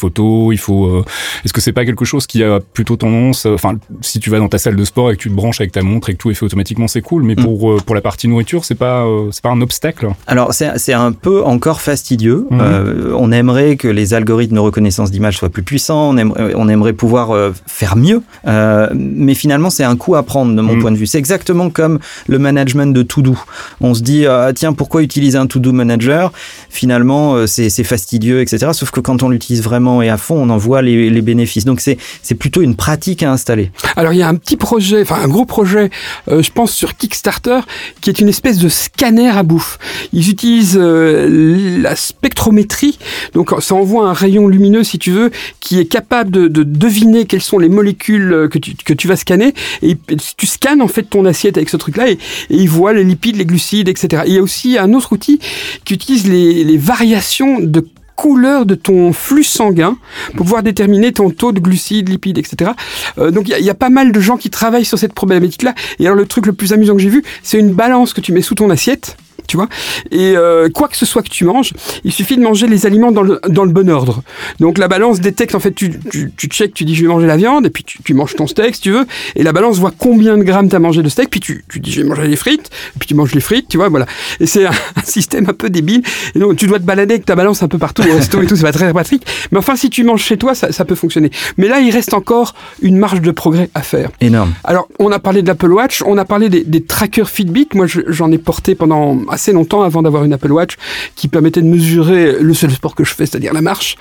il 0.51 0.57
faut. 0.57 0.85
Euh, 0.85 1.05
est-ce 1.43 1.53
que 1.53 1.61
c'est 1.61 1.71
pas 1.71 1.85
quelque 1.85 2.05
chose 2.05 2.27
qui 2.27 2.43
a 2.43 2.59
plutôt 2.59 2.95
tendance, 2.95 3.45
euh, 3.45 3.53
enfin, 3.53 3.75
si 4.01 4.19
tu 4.19 4.29
vas 4.29 4.39
dans 4.39 4.49
ta 4.49 4.57
salle 4.57 4.75
de 4.75 4.83
sport 4.85 5.11
et 5.11 5.15
que 5.15 5.21
tu 5.21 5.29
te 5.29 5.33
branches 5.33 5.61
avec 5.61 5.71
ta 5.71 5.81
montre 5.81 6.09
et 6.09 6.13
que 6.13 6.17
tout 6.17 6.31
est 6.31 6.33
fait 6.33 6.45
automatiquement, 6.45 6.87
c'est 6.87 7.01
cool. 7.01 7.23
Mais 7.23 7.35
mm. 7.35 7.43
pour 7.43 7.71
euh, 7.71 7.77
pour 7.85 7.95
la 7.95 8.01
partie 8.01 8.27
nourriture, 8.27 8.65
c'est 8.65 8.75
pas 8.75 9.05
c'est 9.31 9.41
pas 9.41 9.49
un 9.49 9.61
obstacle? 9.61 10.09
Alors 10.27 10.53
c'est 10.53 10.77
c'est 10.77 10.93
un 10.93 11.11
peu 11.11 11.43
encore 11.43 11.81
fastidieux. 11.81 12.47
Mm-hmm. 12.51 13.13
on 13.15 13.31
aimerait 13.31 13.75
que 13.77 13.87
les 13.87 14.13
algorithmes 14.13 14.55
de 14.55 14.59
reconnaissance 14.59 15.11
d'image 15.11 15.37
soient 15.37 15.49
plus 15.49 15.63
puissants. 15.63 16.09
On 16.09 16.17
aimerait, 16.17 16.53
on 16.55 16.67
aimerait 16.69 16.93
pouvoir 16.93 17.53
faire 17.67 17.95
mieux. 17.95 18.21
mais 18.45 19.33
finalement, 19.33 19.69
c'est 19.69 19.83
un 19.83 19.95
coup 19.95 20.15
à 20.15 20.23
prendre 20.23 20.55
de 20.55 20.61
mon 20.61 20.75
mm. 20.75 20.81
point 20.81 20.91
de 20.91 20.97
vue. 20.97 21.07
C'est 21.07 21.19
exactement 21.19 21.69
comme 21.69 21.99
le 22.27 22.39
management 22.39 22.93
de 22.93 23.03
to-do. 23.03 23.37
On 23.81 23.93
se 23.93 24.01
dit 24.01 24.25
ah, 24.25 24.51
tiens 24.53 24.73
pourquoi 24.73 25.03
utiliser 25.03 25.37
un 25.37 25.47
to-do 25.47 25.71
manager? 25.71 26.31
Finalement, 26.69 27.47
c'est 27.47 27.83
fastidieux, 27.83 28.41
etc. 28.41 28.71
Sauf 28.73 28.91
que 28.91 28.99
quand 28.99 29.23
on 29.23 29.29
l'utilise 29.29 29.61
vraiment 29.61 29.92
et 30.01 30.09
à 30.09 30.17
fond, 30.17 30.35
on 30.35 30.49
en 30.49 30.57
voit 30.57 30.81
les, 30.81 31.21
bénéfices. 31.21 31.65
Donc 31.65 31.79
c'est 31.79 32.35
plutôt 32.35 32.61
une 32.61 32.75
pratique 32.75 33.23
à 33.23 33.31
installer. 33.31 33.71
Alors 33.95 34.13
il 34.13 34.19
y 34.19 34.23
a 34.23 34.27
un 34.27 34.35
petit 34.35 34.57
projet, 34.57 35.01
enfin 35.01 35.21
un 35.23 35.27
gros 35.27 35.45
projet, 35.45 35.89
euh, 36.29 36.41
je 36.41 36.51
pense 36.51 36.71
sur 36.71 36.97
Kickstarter, 36.97 37.59
qui 38.01 38.09
est 38.09 38.19
une 38.19 38.29
espèce 38.29 38.57
de 38.57 38.69
scanner 38.69 39.29
à 39.29 39.43
bouffe. 39.43 39.79
Ils 40.11 40.29
utilisent 40.29 40.79
euh, 40.79 41.81
la 41.81 41.95
spectrométrie, 41.95 42.97
donc 43.33 43.51
ça 43.61 43.75
envoie 43.75 44.09
un 44.09 44.13
rayon 44.13 44.47
lumineux 44.47 44.83
si 44.83 44.99
tu 44.99 45.11
veux, 45.11 45.31
qui 45.59 45.79
est 45.79 45.85
capable 45.85 46.31
de, 46.31 46.47
de 46.47 46.63
deviner 46.63 47.25
quelles 47.25 47.41
sont 47.41 47.59
les 47.59 47.69
molécules 47.69 48.49
que 48.51 48.57
tu, 48.57 48.73
que 48.75 48.93
tu 48.93 49.07
vas 49.07 49.15
scanner. 49.15 49.53
Et 49.81 49.97
tu 50.37 50.47
scannes 50.47 50.81
en 50.81 50.87
fait 50.87 51.03
ton 51.03 51.25
assiette 51.25 51.57
avec 51.57 51.69
ce 51.69 51.77
truc-là 51.77 52.09
et, 52.09 52.13
et 52.13 52.17
il 52.49 52.69
voit 52.69 52.93
les 52.93 53.03
lipides, 53.03 53.37
les 53.37 53.45
glucides, 53.45 53.87
etc. 53.87 54.23
il 54.25 54.33
y 54.33 54.37
a 54.37 54.41
aussi 54.41 54.77
un 54.77 54.93
autre 54.93 55.13
outil 55.13 55.39
qui 55.85 55.93
utilise 55.93 56.27
les 56.27 56.77
variations 56.77 57.59
de 57.59 57.85
couleur 58.15 58.65
de 58.65 58.75
ton 58.75 59.13
flux 59.13 59.43
sanguin 59.43 59.97
pour 60.35 60.45
pouvoir 60.45 60.63
déterminer 60.63 61.11
ton 61.11 61.29
taux 61.29 61.51
de 61.51 61.59
glucides, 61.59 62.09
lipides, 62.09 62.37
etc. 62.37 62.71
Euh, 63.17 63.31
donc 63.31 63.49
il 63.49 63.57
y, 63.57 63.63
y, 63.63 63.69
a 63.69 63.75
pas 63.75 63.89
mal 63.89 64.11
de 64.11 64.19
gens 64.19 64.37
qui 64.37 64.49
travaillent 64.49 64.85
sur 64.85 64.99
cette 64.99 65.13
problématique-là. 65.13 65.73
Et 65.99 66.05
alors 66.05 66.17
le 66.17 66.25
truc 66.25 66.45
le 66.45 66.53
plus 66.53 66.73
amusant 66.73 66.95
que 66.95 67.01
j'ai 67.01 67.09
vu, 67.09 67.23
c'est 67.41 67.59
une 67.59 67.73
balance 67.73 68.13
que 68.13 68.21
tu 68.21 68.31
mets 68.31 68.41
sous 68.41 68.55
ton 68.55 68.69
assiette 68.69 69.17
tu 69.47 69.57
vois. 69.57 69.67
Et 70.11 70.35
euh, 70.35 70.69
quoi 70.69 70.87
que 70.87 70.97
ce 70.97 71.05
soit 71.05 71.21
que 71.21 71.29
tu 71.29 71.45
manges, 71.45 71.73
il 72.03 72.11
suffit 72.11 72.37
de 72.37 72.41
manger 72.41 72.67
les 72.67 72.85
aliments 72.85 73.11
dans 73.11 73.21
le, 73.21 73.39
dans 73.47 73.65
le 73.65 73.71
bon 73.71 73.89
ordre. 73.89 74.21
Donc 74.59 74.77
la 74.77 74.87
balance 74.87 75.19
détecte, 75.19 75.55
en 75.55 75.59
fait, 75.59 75.73
tu, 75.73 75.99
tu, 76.11 76.31
tu 76.35 76.47
check, 76.47 76.73
tu 76.73 76.85
dis 76.85 76.95
je 76.95 77.01
vais 77.01 77.07
manger 77.07 77.27
la 77.27 77.37
viande, 77.37 77.65
et 77.65 77.69
puis 77.69 77.83
tu, 77.83 78.01
tu, 78.03 78.13
manges 78.13 78.35
ton 78.35 78.47
steak 78.47 78.75
si 78.75 78.81
tu 78.81 78.91
veux, 78.91 79.05
et 79.35 79.43
la 79.43 79.53
balance 79.53 79.79
voit 79.79 79.93
combien 79.97 80.37
de 80.37 80.43
grammes 80.43 80.69
tu 80.69 80.75
as 80.75 80.79
mangé 80.79 81.01
de 81.01 81.09
steak, 81.09 81.29
puis 81.29 81.39
tu, 81.39 81.63
tu 81.69 81.79
dis 81.79 81.91
je 81.91 82.01
vais 82.01 82.07
manger 82.07 82.27
les 82.27 82.35
frites, 82.35 82.69
et 82.95 82.99
puis 82.99 83.07
tu 83.07 83.15
manges 83.15 83.33
les 83.33 83.41
frites, 83.41 83.67
tu 83.67 83.77
vois, 83.77 83.89
voilà. 83.89 84.05
Et 84.39 84.45
c'est 84.45 84.65
un, 84.65 84.71
système 85.03 85.49
un 85.49 85.53
peu 85.53 85.69
débile. 85.69 86.01
Et 86.35 86.39
donc 86.39 86.55
tu 86.55 86.67
dois 86.67 86.79
te 86.79 86.85
balader 86.85 87.15
avec 87.15 87.25
ta 87.25 87.35
balance 87.35 87.63
un 87.63 87.67
peu 87.67 87.77
partout 87.77 88.03
au 88.03 88.15
resto 88.15 88.41
et 88.41 88.45
tout, 88.45 88.55
c'est 88.55 88.63
pas 88.63 88.71
très 88.71 88.91
pratique. 88.91 89.25
Mais 89.51 89.59
enfin, 89.59 89.75
si 89.75 89.89
tu 89.89 90.03
manges 90.03 90.23
chez 90.23 90.37
toi, 90.37 90.55
ça, 90.55 90.71
ça 90.71 90.85
peut 90.85 90.95
fonctionner. 90.95 91.31
Mais 91.57 91.67
là, 91.67 91.79
il 91.79 91.91
reste 91.91 92.13
encore 92.13 92.55
une 92.81 92.97
marge 92.97 93.21
de 93.21 93.31
progrès 93.31 93.69
à 93.73 93.81
faire. 93.81 94.09
Énorme. 94.21 94.53
Alors, 94.63 94.87
on 94.99 95.11
a 95.11 95.19
parlé 95.19 95.41
de 95.41 95.47
l'Apple 95.47 95.71
Watch, 95.71 96.01
on 96.05 96.17
a 96.17 96.25
parlé 96.25 96.49
des, 96.49 96.63
des 96.63 96.83
trackers 96.83 97.29
Fitbit. 97.29 97.69
Moi, 97.73 97.85
j'en 97.87 98.31
ai 98.31 98.37
porté 98.37 98.75
pendant 98.75 99.19
assez 99.33 99.51
longtemps 99.51 99.83
avant 99.83 100.01
d'avoir 100.01 100.23
une 100.23 100.33
Apple 100.33 100.51
Watch 100.51 100.77
qui 101.15 101.27
permettait 101.27 101.61
de 101.61 101.67
mesurer 101.67 102.37
le 102.39 102.53
seul 102.53 102.71
sport 102.71 102.95
que 102.95 103.03
je 103.03 103.13
fais, 103.13 103.25
c'est-à-dire 103.25 103.53
la 103.53 103.61
marche. 103.61 103.97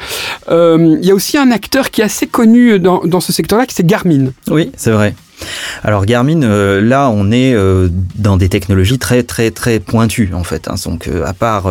Euh, 0.51 0.97
il 1.01 1.07
y 1.07 1.11
a 1.11 1.15
aussi 1.15 1.39
un 1.39 1.51
acteur 1.51 1.91
qui 1.91 2.01
est 2.01 2.05
assez 2.05 2.27
connu 2.27 2.79
dans, 2.79 3.01
dans 3.05 3.21
ce 3.21 3.33
secteur-là, 3.33 3.67
qui 3.67 3.75
c'est 3.75 3.87
Garmin. 3.87 4.33
Oui, 4.49 4.71
c'est 4.77 4.91
vrai. 4.91 5.15
Alors 5.83 6.07
Garmin, 6.07 6.43
euh, 6.43 6.81
là, 6.81 7.11
on 7.11 7.31
est 7.33 7.55
euh, 7.55 7.89
dans 8.17 8.37
des 8.37 8.49
technologies 8.49 8.99
très 8.99 9.23
très 9.23 9.51
très 9.51 9.81
pointues 9.81 10.31
en 10.35 10.45
fait. 10.45 10.69
Hein. 10.69 10.75
Donc, 10.85 11.09
euh, 11.09 11.25
à 11.25 11.33
part 11.33 11.65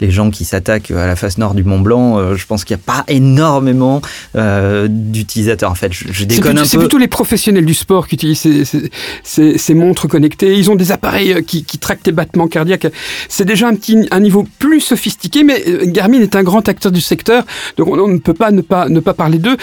les 0.00 0.10
gens 0.10 0.30
qui 0.30 0.44
s'attaquent 0.44 0.90
à 0.90 1.06
la 1.06 1.16
face 1.16 1.38
nord 1.38 1.54
du 1.54 1.64
Mont 1.64 1.80
Blanc, 1.80 2.34
je 2.34 2.46
pense 2.46 2.64
qu'il 2.64 2.76
n'y 2.76 2.82
a 2.82 2.84
pas 2.84 3.04
énormément 3.08 4.02
d'utilisateurs. 4.34 5.70
En 5.70 5.74
fait, 5.74 5.92
je, 5.92 6.06
je 6.10 6.24
déconne 6.24 6.58
un 6.58 6.62
peu. 6.62 6.66
C'est 6.66 6.78
plutôt 6.78 6.98
les 6.98 7.08
professionnels 7.08 7.64
du 7.64 7.74
sport 7.74 8.08
qui 8.08 8.16
utilisent 8.16 8.40
ces, 8.40 8.64
ces, 8.64 8.90
ces, 9.22 9.58
ces 9.58 9.74
montres 9.74 10.08
connectées. 10.08 10.54
Ils 10.54 10.70
ont 10.70 10.74
des 10.74 10.92
appareils 10.92 11.44
qui, 11.44 11.64
qui 11.64 11.78
traquent 11.78 12.02
tes 12.02 12.12
battements 12.12 12.48
cardiaques. 12.48 12.86
C'est 13.28 13.44
déjà 13.44 13.68
un 13.68 13.74
petit 13.74 14.08
un 14.10 14.20
niveau 14.20 14.46
plus 14.58 14.80
sophistiqué, 14.80 15.44
mais 15.44 15.62
Garmin 15.86 16.20
est 16.20 16.36
un 16.36 16.42
grand 16.42 16.68
acteur 16.68 16.92
du 16.92 17.00
secteur, 17.00 17.44
donc 17.76 17.88
on, 17.88 17.98
on 17.98 18.08
ne 18.08 18.18
peut 18.18 18.34
pas 18.34 18.50
ne 18.50 18.60
pas 18.60 18.88
ne 18.88 19.00
pas 19.00 19.14
parler 19.14 19.38
d'eux. 19.38 19.56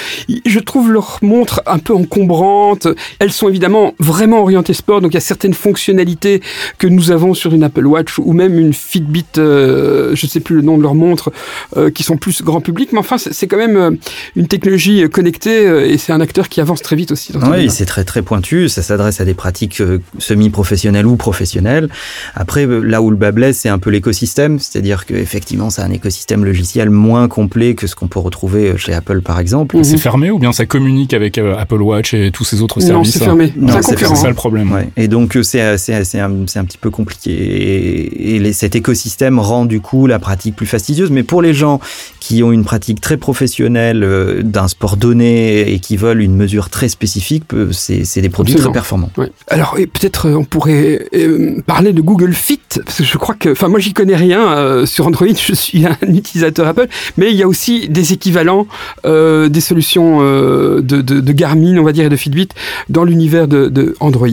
Je 0.46 0.60
trouve 0.60 0.92
leurs 0.92 1.20
montres 1.22 1.62
un 1.66 1.80
peu 1.80 1.94
encombrantes. 1.94 2.88
Elles 3.20 3.32
sont 3.32 3.50
évidemment 3.52 3.94
vraiment 4.00 4.42
orienté 4.42 4.74
sport, 4.74 5.02
donc 5.02 5.12
il 5.12 5.16
y 5.16 5.18
a 5.18 5.22
certaines 5.22 5.54
fonctionnalités 5.54 6.42
que 6.78 6.88
nous 6.88 7.12
avons 7.12 7.34
sur 7.34 7.54
une 7.54 7.64
Apple 7.64 7.86
Watch 7.86 8.18
ou 8.18 8.34
même 8.34 8.58
une 8.58 8.74
Fitbit, 8.74 9.26
euh, 9.38 10.16
je 10.16 10.26
ne 10.26 10.30
sais 10.30 10.40
plus 10.40 10.56
le 10.56 10.62
nom 10.62 10.78
de 10.78 10.84
leur 10.84 10.96
montre, 10.96 11.32
euh, 11.78 11.92
qui 11.92 12.04
sont 12.04 12.18
plus 12.18 12.42
grand 12.42 12.62
public, 12.62 12.90
mais 12.94 13.00
enfin 13.00 13.18
c'est 13.18 13.48
quand 13.48 13.58
même 13.58 13.78
euh, 13.78 13.92
une 14.36 14.48
technologie 14.48 15.08
connectée 15.10 15.92
et 15.92 15.98
c'est 15.98 16.14
un 16.14 16.22
acteur 16.22 16.50
qui 16.50 16.62
avance 16.62 16.82
très 16.82 16.96
vite 16.96 17.12
aussi. 17.12 17.34
Dans 17.34 17.52
oui, 17.52 17.70
c'est 17.70 17.86
très 17.86 18.04
très 18.04 18.22
pointu, 18.22 18.70
ça 18.70 18.82
s'adresse 18.82 19.22
à 19.22 19.26
des 19.26 19.34
pratiques 19.34 19.84
semi-professionnelles 20.18 21.06
ou 21.06 21.16
professionnelles. 21.18 21.90
Après, 22.34 22.66
là 22.66 23.02
où 23.02 23.10
le 23.12 23.18
bas 23.18 23.32
blesse, 23.32 23.60
c'est 23.60 23.70
un 23.70 23.80
peu 23.80 23.90
l'écosystème, 23.90 24.60
c'est-à-dire 24.60 25.06
qu'effectivement, 25.06 25.70
c'est 25.70 25.82
un 25.82 25.92
écosystème 25.92 26.46
logiciel 26.46 26.90
moins 26.90 27.28
complet 27.28 27.76
que 27.76 27.88
ce 27.88 27.96
qu'on 27.96 28.08
peut 28.08 28.20
retrouver 28.20 28.78
chez 28.78 28.94
Apple 28.94 29.22
par 29.22 29.40
exemple. 29.40 29.78
C'est 29.84 29.98
fermé 29.98 30.32
ou 30.32 30.40
bien 30.40 30.54
ça 30.54 30.66
communique 30.66 31.14
avec 31.14 31.38
Apple 31.38 31.82
Watch 31.82 32.14
et 32.14 32.32
tous 32.32 32.46
ces 32.46 32.62
autres 32.62 32.80
services 32.80 33.16
Non, 33.16 33.20
c'est 33.26 33.26
fermé. 33.48 34.16
C'est 34.16 34.22
ça 34.22 34.28
le 34.28 34.34
problème. 34.34 34.72
Ouais. 34.72 34.90
Et 34.98 35.08
donc 35.08 35.38
c'est 35.44 35.62
un, 35.62 35.76
un 35.76 36.66
petit 36.66 36.78
peu 36.80 36.90
compliqué. 36.90 37.32
Et, 37.32 38.36
et 38.36 38.54
cet 38.54 38.76
écosystème 38.76 39.40
rend 39.40 39.66
du 39.66 39.82
coup 39.82 40.08
la 40.08 40.20
pratique 40.20 40.56
plus 40.56 40.66
fastidieuse. 40.66 41.12
Mais 41.12 41.24
pour 41.24 41.42
les 41.42 41.54
gens 41.54 41.80
qui 42.20 42.44
ont 42.44 42.52
une 42.52 42.64
pratique 42.64 43.02
très 43.02 43.18
professionnelle 43.18 44.04
euh, 44.04 44.42
d'un 44.44 44.68
sport 44.68 44.98
donné 44.98 45.74
et 45.74 45.80
qui 45.80 45.98
veulent 45.98 46.22
une 46.22 46.36
mesure 46.36 46.70
très 46.70 46.90
spécifique, 46.90 47.44
c'est 47.72 48.22
des 48.22 48.30
produits 48.30 48.56
très 48.56 48.72
performants. 48.72 49.12
Alors 49.48 49.76
peut-être 49.76 50.28
euh, 50.28 50.36
on 50.36 50.44
pourrait 50.44 51.08
euh, 51.14 51.62
parler 51.66 51.94
de 51.94 52.02
Google 52.02 52.34
Fit, 52.34 52.60
parce 52.86 52.98
que 52.98 53.04
je 53.04 53.18
crois 53.18 53.36
que, 53.36 53.50
enfin 53.50 53.68
moi 53.68 53.80
j'y 53.80 53.94
connais 53.94 54.16
rien 54.16 54.86
sur 54.86 55.08
Android, 55.08 55.28
je 55.36 55.54
suis 55.54 55.86
un 55.86 55.98
utilisateur 56.02 56.68
Apple, 56.68 56.88
mais 57.18 57.32
il 57.32 57.38
y 57.38 57.44
a 57.44 57.48
aussi 57.48 57.90
des 57.90 58.14
équivalents, 58.14 58.68
des 59.04 59.62
solutions 59.62 60.22
de, 60.22 60.80
de, 60.82 61.32
Garmin, 61.32 61.78
on 61.78 61.84
va 61.84 61.92
dire, 61.92 62.06
et 62.06 62.10
de 62.10 62.16
Fitbit 62.16 62.50
dans 62.90 63.04
l'univers 63.04 63.31
de, 63.32 63.96
Android. 64.00 64.28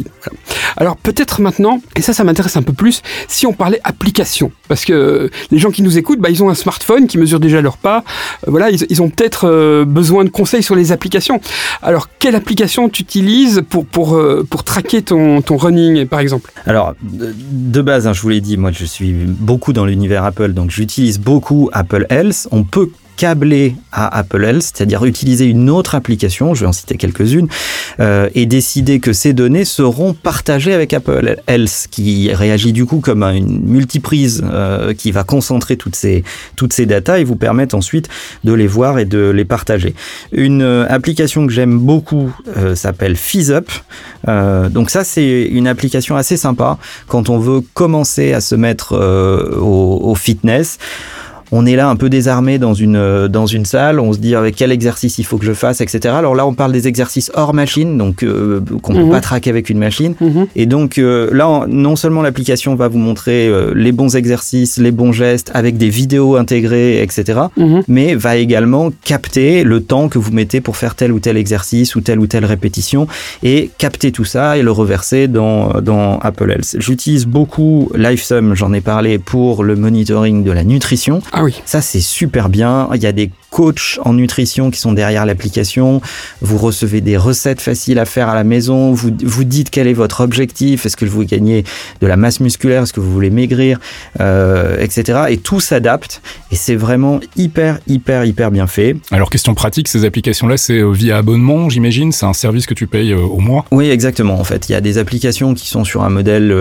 Alors 0.77 0.97
peut-être 0.97 1.41
maintenant, 1.41 1.81
et 1.97 2.03
ça 2.03 2.13
ça 2.13 2.25
m'intéresse 2.25 2.57
un 2.57 2.63
peu 2.63 2.73
plus, 2.73 3.03
si 3.27 3.47
on 3.47 3.53
parlait 3.53 3.81
application, 3.85 4.53
parce 4.69 4.85
que 4.85 5.31
les 5.51 5.59
gens 5.59 5.71
qui 5.71 5.83
nous 5.83 5.99
écoutent, 5.99 6.21
bah, 6.21 6.31
ils 6.31 6.43
ont 6.43 6.51
un 6.51 6.55
smartphone 6.55 7.07
qui 7.07 7.19
mesure 7.19 7.41
déjà 7.41 7.61
leur 7.61 7.77
pas. 7.77 8.05
Euh, 8.47 8.51
voilà, 8.51 8.71
ils, 8.71 9.03
ont 9.03 9.11
peut-être 9.11 9.49
euh, 9.49 9.85
besoin 9.85 10.25
de 10.25 10.29
conseils 10.29 10.63
sur 10.63 10.75
les 10.75 10.93
applications. 10.93 11.41
Alors, 11.83 12.09
quelle 12.19 12.35
application 12.35 12.89
tu 12.89 13.03
utilises 13.03 13.63
pour, 13.69 13.87
pour, 13.87 14.17
euh, 14.17 14.47
traquer 14.65 15.03
ton, 15.03 15.41
ton 15.41 15.57
running, 15.57 16.07
par 16.07 16.21
exemple? 16.21 16.53
Alors, 16.67 16.95
de 17.03 17.83
base, 17.83 18.07
hein, 18.07 18.13
je 18.13 18.21
vous 18.23 18.29
l'ai 18.29 18.41
dit, 18.41 18.57
moi 18.57 18.71
je 18.73 18.85
suis 18.85 19.13
beaucoup 19.13 19.73
dans 19.73 19.85
l'univers 19.85 20.25
Apple, 20.25 20.53
donc 20.53 20.71
j'utilise 20.71 21.19
beaucoup 21.19 21.71
Apple 21.73 22.07
Health. 22.11 22.49
On 22.51 22.65
peut 22.65 22.91
câbler 23.19 23.75
à 23.91 24.17
Apple 24.17 24.45
Health, 24.45 24.63
c'est-à-dire 24.63 25.05
utiliser 25.05 25.45
une 25.45 25.69
autre 25.69 25.97
application, 25.97 26.55
je 26.55 26.61
vais 26.61 26.67
en 26.69 26.73
citer 26.73 26.97
quelques-unes, 26.97 27.49
euh, 27.99 28.31
et 28.37 28.47
décider 28.47 29.01
que 29.01 29.13
ces 29.13 29.33
données 29.33 29.65
seront 29.65 30.15
partagées 30.15 30.73
avec 30.73 30.95
Apple 30.95 31.37
Health, 31.49 31.89
qui 31.91 32.33
réagit 32.33 32.73
du 32.73 32.87
coup 32.87 33.01
comme 33.01 33.25
une 33.25 33.61
multiprise 33.67 34.45
euh, 34.49 34.95
qui 34.95 35.11
va 35.11 35.25
concentrer 35.25 35.77
toutes 35.77 35.97
ces, 35.97 36.23
toutes 36.55 36.73
ces 36.73 36.87
datas 36.87 37.19
et 37.19 37.25
vous 37.25 37.35
permettre 37.35 37.75
ensuite 37.75 38.09
de 38.45 38.53
les 38.53 38.69
voir 38.69 39.01
et 39.01 39.05
de 39.05 39.31
les 39.31 39.45
partager. 39.45 39.95
Une 40.31 40.63
euh, 40.63 40.87
application 40.89 41.45
que 41.47 41.53
j'aime 41.53 41.79
beaucoup 41.79 42.33
s'appelle 42.75 43.17
FizzUp. 43.17 43.69
donc 44.71 44.91
ça, 44.91 45.03
c'est 45.03 45.43
une 45.43 45.67
application 45.67 46.17
assez 46.17 46.37
sympa 46.37 46.79
quand 47.09 47.31
on 47.31 47.39
veut 47.39 47.63
commencer 47.75 48.33
à 48.33 48.41
se 48.41 48.55
mettre 48.55 48.95
au 49.61 50.15
fitness 50.15 50.79
on 51.53 51.67
est 51.67 51.77
là 51.77 51.89
un 51.89 51.97
peu 51.97 52.09
désarmé 52.09 52.59
dans 52.59 52.75
une, 52.75 52.97
euh, 52.97 53.29
dans 53.29 53.47
une 53.47 53.65
salle, 53.65 54.01
on 54.01 54.13
se 54.13 54.19
dit 54.19 54.35
avec 54.35 54.57
quel 54.57 54.73
exercice 54.73 55.19
il 55.19 55.25
faut 55.25 55.39
que 55.39 55.45
je 55.45 55.53
fasse, 55.53 55.81
etc. 55.81 56.15
Alors 56.17 56.35
là, 56.35 56.47
on 56.47 56.55
parle 56.55 56.73
des 56.73 56.89
exercices 56.89 57.31
hors 57.35 57.55
machine, 57.55 57.97
donc 57.97 58.23
euh, 58.23 58.61
qu'on 58.83 58.93
ne 58.93 58.99
peut 58.99 59.05
mhm. 59.05 59.11
pas 59.11 59.21
traquer 59.21 59.51
avec 59.51 59.71
une 59.71 59.79
machine. 59.79 60.15
Mhm. 60.21 60.47
Et 60.57 60.67
donc 60.67 60.99
euh, 60.99 61.29
là, 61.33 61.67
non 61.69 61.97
seulement 61.97 62.23
l'application 62.23 62.75
va 62.75 62.89
vous 62.89 62.99
montrer 62.99 63.51
les 63.75 63.93
bons 63.93 64.17
exercices, 64.17 64.79
les 64.79 64.91
bons 64.91 65.13
gestes, 65.13 65.51
avec 65.55 65.77
des 65.77 65.89
vidéos 65.89 66.37
intégrées, 66.37 67.03
etc., 67.03 67.41
mhm. 67.57 67.83
mais 67.89 68.15
va 68.15 68.37
également 68.37 68.91
capter 69.05 69.65
le 69.65 69.83
temps 69.83 70.09
que 70.09 70.19
vous 70.19 70.33
mettez 70.33 70.61
pour 70.61 70.77
faire 70.77 70.95
tel 70.95 71.13
ou 71.13 71.21
tel 71.21 71.37
exercice 71.37 71.97
ou 71.97 72.01
telle 72.01 72.19
ou 72.19 72.27
telle 72.27 72.45
répétition, 72.45 73.07
et 73.43 73.71
capter 73.79 74.13
tout 74.13 74.25
ça 74.25 74.57
et 74.57 74.63
le 74.63 74.71
reverser 74.71 75.29
dans, 75.29 75.81
dans 75.81 76.19
Apple 76.19 76.51
Health. 76.51 76.77
J'utilise 76.79 77.27
beaucoup 77.27 77.91
LifeSum, 77.95 78.55
j'en 78.55 78.73
ai 78.73 78.81
parlé, 78.81 79.19
pour 79.19 79.65
le 79.65 79.77
monitoring 79.77 80.45
de 80.45 80.53
la 80.53 80.65
nutrition. 80.65 81.21
Ah 81.39 81.45
oui. 81.45 81.63
Ça, 81.65 81.81
c'est 81.81 82.01
super 82.01 82.49
bien. 82.49 82.89
Il 82.95 83.01
y 83.01 83.07
a 83.07 83.13
des 83.13 83.31
coachs 83.59 83.99
en 84.05 84.15
nutrition 84.15 84.71
qui 84.71 84.79
sont 84.79 84.93
derrière 84.93 85.27
l'application. 85.27 86.01
Vous 86.41 86.59
recevez 86.59 87.01
des 87.01 87.17
recettes 87.17 87.61
faciles 87.61 87.99
à 87.99 88.05
faire 88.05 88.29
à 88.29 88.37
la 88.37 88.45
maison. 88.45 88.93
Vous, 88.93 89.11
vous 89.21 89.43
dites 89.43 89.71
quel 89.71 89.89
est 89.89 89.95
votre 89.95 90.21
objectif. 90.21 90.87
Est-ce 90.87 90.97
que 90.97 91.05
vous 91.05 91.25
gagnez 91.25 91.65
de 92.01 92.07
la 92.07 92.17
masse 92.17 92.39
musculaire? 92.39 92.85
Est-ce 92.85 92.93
que 92.93 93.01
vous 93.01 93.11
voulez 93.11 93.31
maigrir? 93.31 93.81
Euh, 94.21 94.79
Etc. 94.79 95.03
Et 95.31 95.39
tout 95.39 95.59
s'adapte. 95.59 96.23
Et 96.53 96.55
c'est 96.55 96.77
vraiment 96.77 97.19
hyper, 97.37 97.81
hyper, 97.89 98.25
hyper 98.25 98.53
bien 98.53 98.69
fait. 98.69 98.95
Alors, 99.11 99.29
question 99.29 99.55
pratique, 99.55 99.89
ces 99.89 100.05
applications-là, 100.05 100.57
c'est 100.57 100.79
euh, 100.79 100.93
via 100.93 101.17
abonnement, 101.17 101.69
j'imagine? 101.69 102.13
C'est 102.13 102.27
un 102.27 102.35
service 102.35 102.65
que 102.65 102.75
tu 102.75 102.87
payes 102.87 103.11
euh, 103.11 103.19
au 103.19 103.41
mois? 103.41 103.65
Oui, 103.73 103.91
exactement. 103.91 104.39
En 104.39 104.45
fait, 104.45 104.69
il 104.69 104.73
y 104.73 104.77
a 104.77 104.81
des 104.81 104.99
applications 104.99 105.55
qui 105.55 105.69
sont 105.69 105.83
sur 105.83 106.05
un 106.05 106.11
modèle 106.11 106.55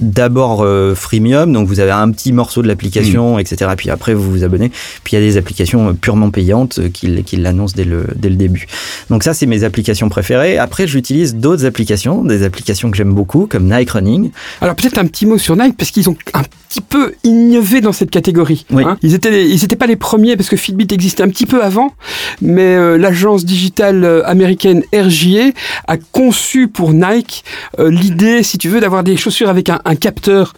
d'abord 0.00 0.66
freemium. 0.96 1.52
Donc, 1.52 1.68
vous 1.68 1.78
avez 1.78 1.92
un 1.92 2.10
petit 2.10 2.32
morceau 2.32 2.62
de 2.62 2.66
l'application, 2.66 3.36
mmh. 3.36 3.40
etc. 3.40 3.70
Puis 3.76 3.90
après, 3.90 4.12
vous 4.12 4.28
vous 4.28 4.42
abonnez. 4.42 4.72
Puis 5.04 5.12
il 5.12 5.20
y 5.20 5.22
a 5.22 5.24
des 5.24 5.35
applications 5.36 5.94
purement 5.94 6.30
payantes 6.30 6.80
qu'il 6.92 7.42
l'annonce 7.42 7.74
dès 7.74 7.84
le, 7.84 8.06
dès 8.16 8.28
le 8.28 8.36
début. 8.36 8.66
Donc 9.10 9.22
ça, 9.22 9.34
c'est 9.34 9.46
mes 9.46 9.64
applications 9.64 10.08
préférées. 10.08 10.58
Après, 10.58 10.86
j'utilise 10.86 11.34
d'autres 11.34 11.64
applications, 11.64 12.24
des 12.24 12.42
applications 12.42 12.90
que 12.90 12.96
j'aime 12.96 13.12
beaucoup, 13.12 13.46
comme 13.46 13.72
Nike 13.72 13.90
Running. 13.90 14.30
Alors 14.60 14.74
peut-être 14.74 14.98
un 14.98 15.06
petit 15.06 15.26
mot 15.26 15.38
sur 15.38 15.56
Nike, 15.56 15.76
parce 15.76 15.90
qu'ils 15.90 16.08
ont 16.08 16.16
un 16.34 16.42
petit 16.68 16.80
peu 16.80 17.14
innové 17.24 17.80
dans 17.80 17.92
cette 17.92 18.10
catégorie. 18.10 18.66
Hein. 18.74 18.96
ils 19.02 19.14
étaient 19.14 19.48
ils 19.48 19.60
n'étaient 19.60 19.76
pas 19.76 19.86
les 19.86 19.96
premiers 19.96 20.36
parce 20.36 20.48
que 20.48 20.56
Fitbit 20.56 20.88
existait 20.90 21.22
un 21.22 21.28
petit 21.28 21.46
peu 21.46 21.62
avant, 21.62 21.92
mais 22.40 22.74
euh, 22.74 22.98
l'agence 22.98 23.44
digitale 23.44 24.04
euh, 24.04 24.26
américaine 24.26 24.82
RJA 24.94 25.50
a 25.88 25.96
conçu 25.96 26.68
pour 26.68 26.92
Nike 26.92 27.44
euh, 27.78 27.90
l'idée, 27.90 28.42
si 28.42 28.58
tu 28.58 28.68
veux, 28.68 28.80
d'avoir 28.80 29.04
des 29.04 29.16
chaussures 29.16 29.48
avec 29.48 29.70
un, 29.70 29.78
capteur 29.98 30.52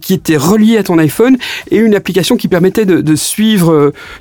qui 0.00 0.14
était 0.14 0.36
relié 0.36 0.78
à 0.78 0.82
ton 0.82 0.98
iPhone 0.98 1.36
et 1.70 1.78
une 1.78 1.94
application 1.94 2.36
qui 2.36 2.48
permettait 2.48 2.84
de, 2.84 3.00
de 3.00 3.16
suivre 3.16 3.75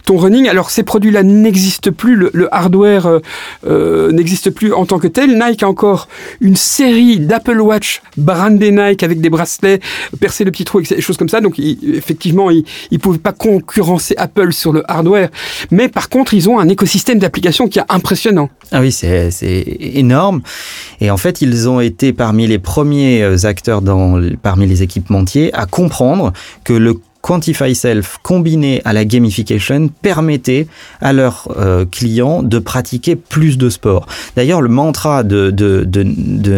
ton 0.05 0.17
running. 0.17 0.47
Alors 0.47 0.69
ces 0.69 0.83
produits-là 0.83 1.23
n'existent 1.23 1.91
plus, 1.91 2.15
le, 2.15 2.53
hardware 2.53 3.19
n'existe 3.65 4.49
plus 4.49 4.73
en 4.73 4.85
tant 4.85 4.99
que 4.99 5.07
tel. 5.07 5.37
Nike 5.37 5.63
a 5.63 5.67
encore 5.67 6.07
une 6.41 6.55
série 6.55 7.19
d'Apple 7.19 7.59
Watch 7.59 8.01
brandés 8.17 8.71
Nike 8.71 9.03
avec 9.03 9.21
des 9.21 9.29
bracelets, 9.29 9.79
percer 10.19 10.43
le 10.43 10.51
petit 10.51 10.65
trou, 10.65 10.81
des 10.81 11.01
choses 11.01 11.17
comme 11.17 11.29
ça. 11.29 11.41
Donc, 11.41 11.59
effectivement, 11.59 12.49
ils 12.49 12.63
ne 12.91 12.97
pouvaient 12.97 13.17
pas 13.17 13.33
concurrencer 13.33 14.15
Apple 14.17 14.53
sur 14.53 14.73
le 14.73 14.83
hardware. 14.89 15.29
Mais 15.71 15.89
par 15.89 16.09
contre, 16.09 16.33
ils 16.33 16.49
ont 16.49 16.59
un 16.59 16.67
écosystème 16.67 17.19
d'applications 17.19 17.67
qui 17.67 17.79
est 17.79 17.85
impressionnant. 17.89 18.49
Ah 18.71 18.81
oui, 18.81 18.91
c'est 18.91 19.31
énorme. 19.79 20.41
Et 21.01 21.11
en 21.11 21.17
fait, 21.17 21.41
ils 21.41 21.69
ont 21.69 21.79
été 21.79 22.13
parmi 22.13 22.47
les 22.47 22.59
premiers 22.59 23.21
euh, 23.21 23.45
acteurs 23.45 23.81
dans, 23.81 24.21
parmi 24.41 24.67
les 24.67 24.83
équipementiers 24.83 25.53
à 25.53 25.65
comprendre 25.65 26.33
que 26.63 26.73
le 26.73 26.95
Quantify 27.25 27.73
Self 27.73 28.19
combiné 28.21 28.83
à 28.85 28.93
la 28.93 29.03
gamification 29.03 29.87
permettait 29.87 30.67
à 31.01 31.11
leurs 31.11 31.47
euh, 31.57 31.83
clients 31.83 32.43
de 32.43 32.59
pratiquer 32.59 33.15
plus 33.15 33.57
de 33.57 33.67
sport. 33.71 34.05
D'ailleurs, 34.35 34.61
le 34.61 34.69
mantra 34.69 35.23
de, 35.23 35.51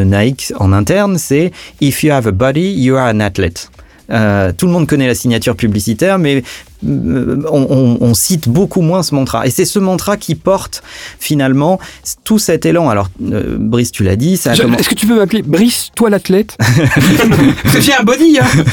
Nike 0.04 0.52
en 0.60 0.74
interne, 0.74 1.18
c'est 1.18 1.54
If 1.80 2.04
you 2.04 2.12
have 2.12 2.28
a 2.28 2.32
body, 2.32 2.74
you 2.74 2.98
are 2.98 3.08
an 3.08 3.22
athlete. 3.22 3.72
Euh, 4.12 4.52
tout 4.52 4.66
le 4.66 4.74
monde 4.74 4.88
connaît 4.88 5.08
la 5.08 5.16
signature 5.16 5.56
publicitaire, 5.56 6.20
mais 6.20 6.44
euh, 6.86 7.42
on, 7.52 8.14
cite 8.14 8.50
beaucoup 8.50 8.82
moins 8.82 9.04
ce 9.04 9.16
mantra. 9.16 9.46
Et 9.48 9.50
c'est 9.50 9.66
ce 9.66 9.80
mantra 9.80 10.18
qui 10.18 10.36
porte 10.36 10.84
finalement 11.20 11.80
tout 12.24 12.40
cet 12.40 12.66
élan. 12.66 12.90
Alors, 12.90 13.10
euh, 13.32 13.58
Brice, 13.60 13.92
tu 13.92 14.04
l'as 14.04 14.16
dit. 14.16 14.34
Est-ce 14.34 14.90
que 14.90 14.96
tu 14.96 15.08
peux 15.08 15.16
m'appeler 15.16 15.42
Brice, 15.42 15.90
toi 15.96 16.10
l'athlète 16.10 16.58
j'ai 17.80 17.94
un 17.94 18.04
body. 18.04 18.40
Hein 18.40 18.64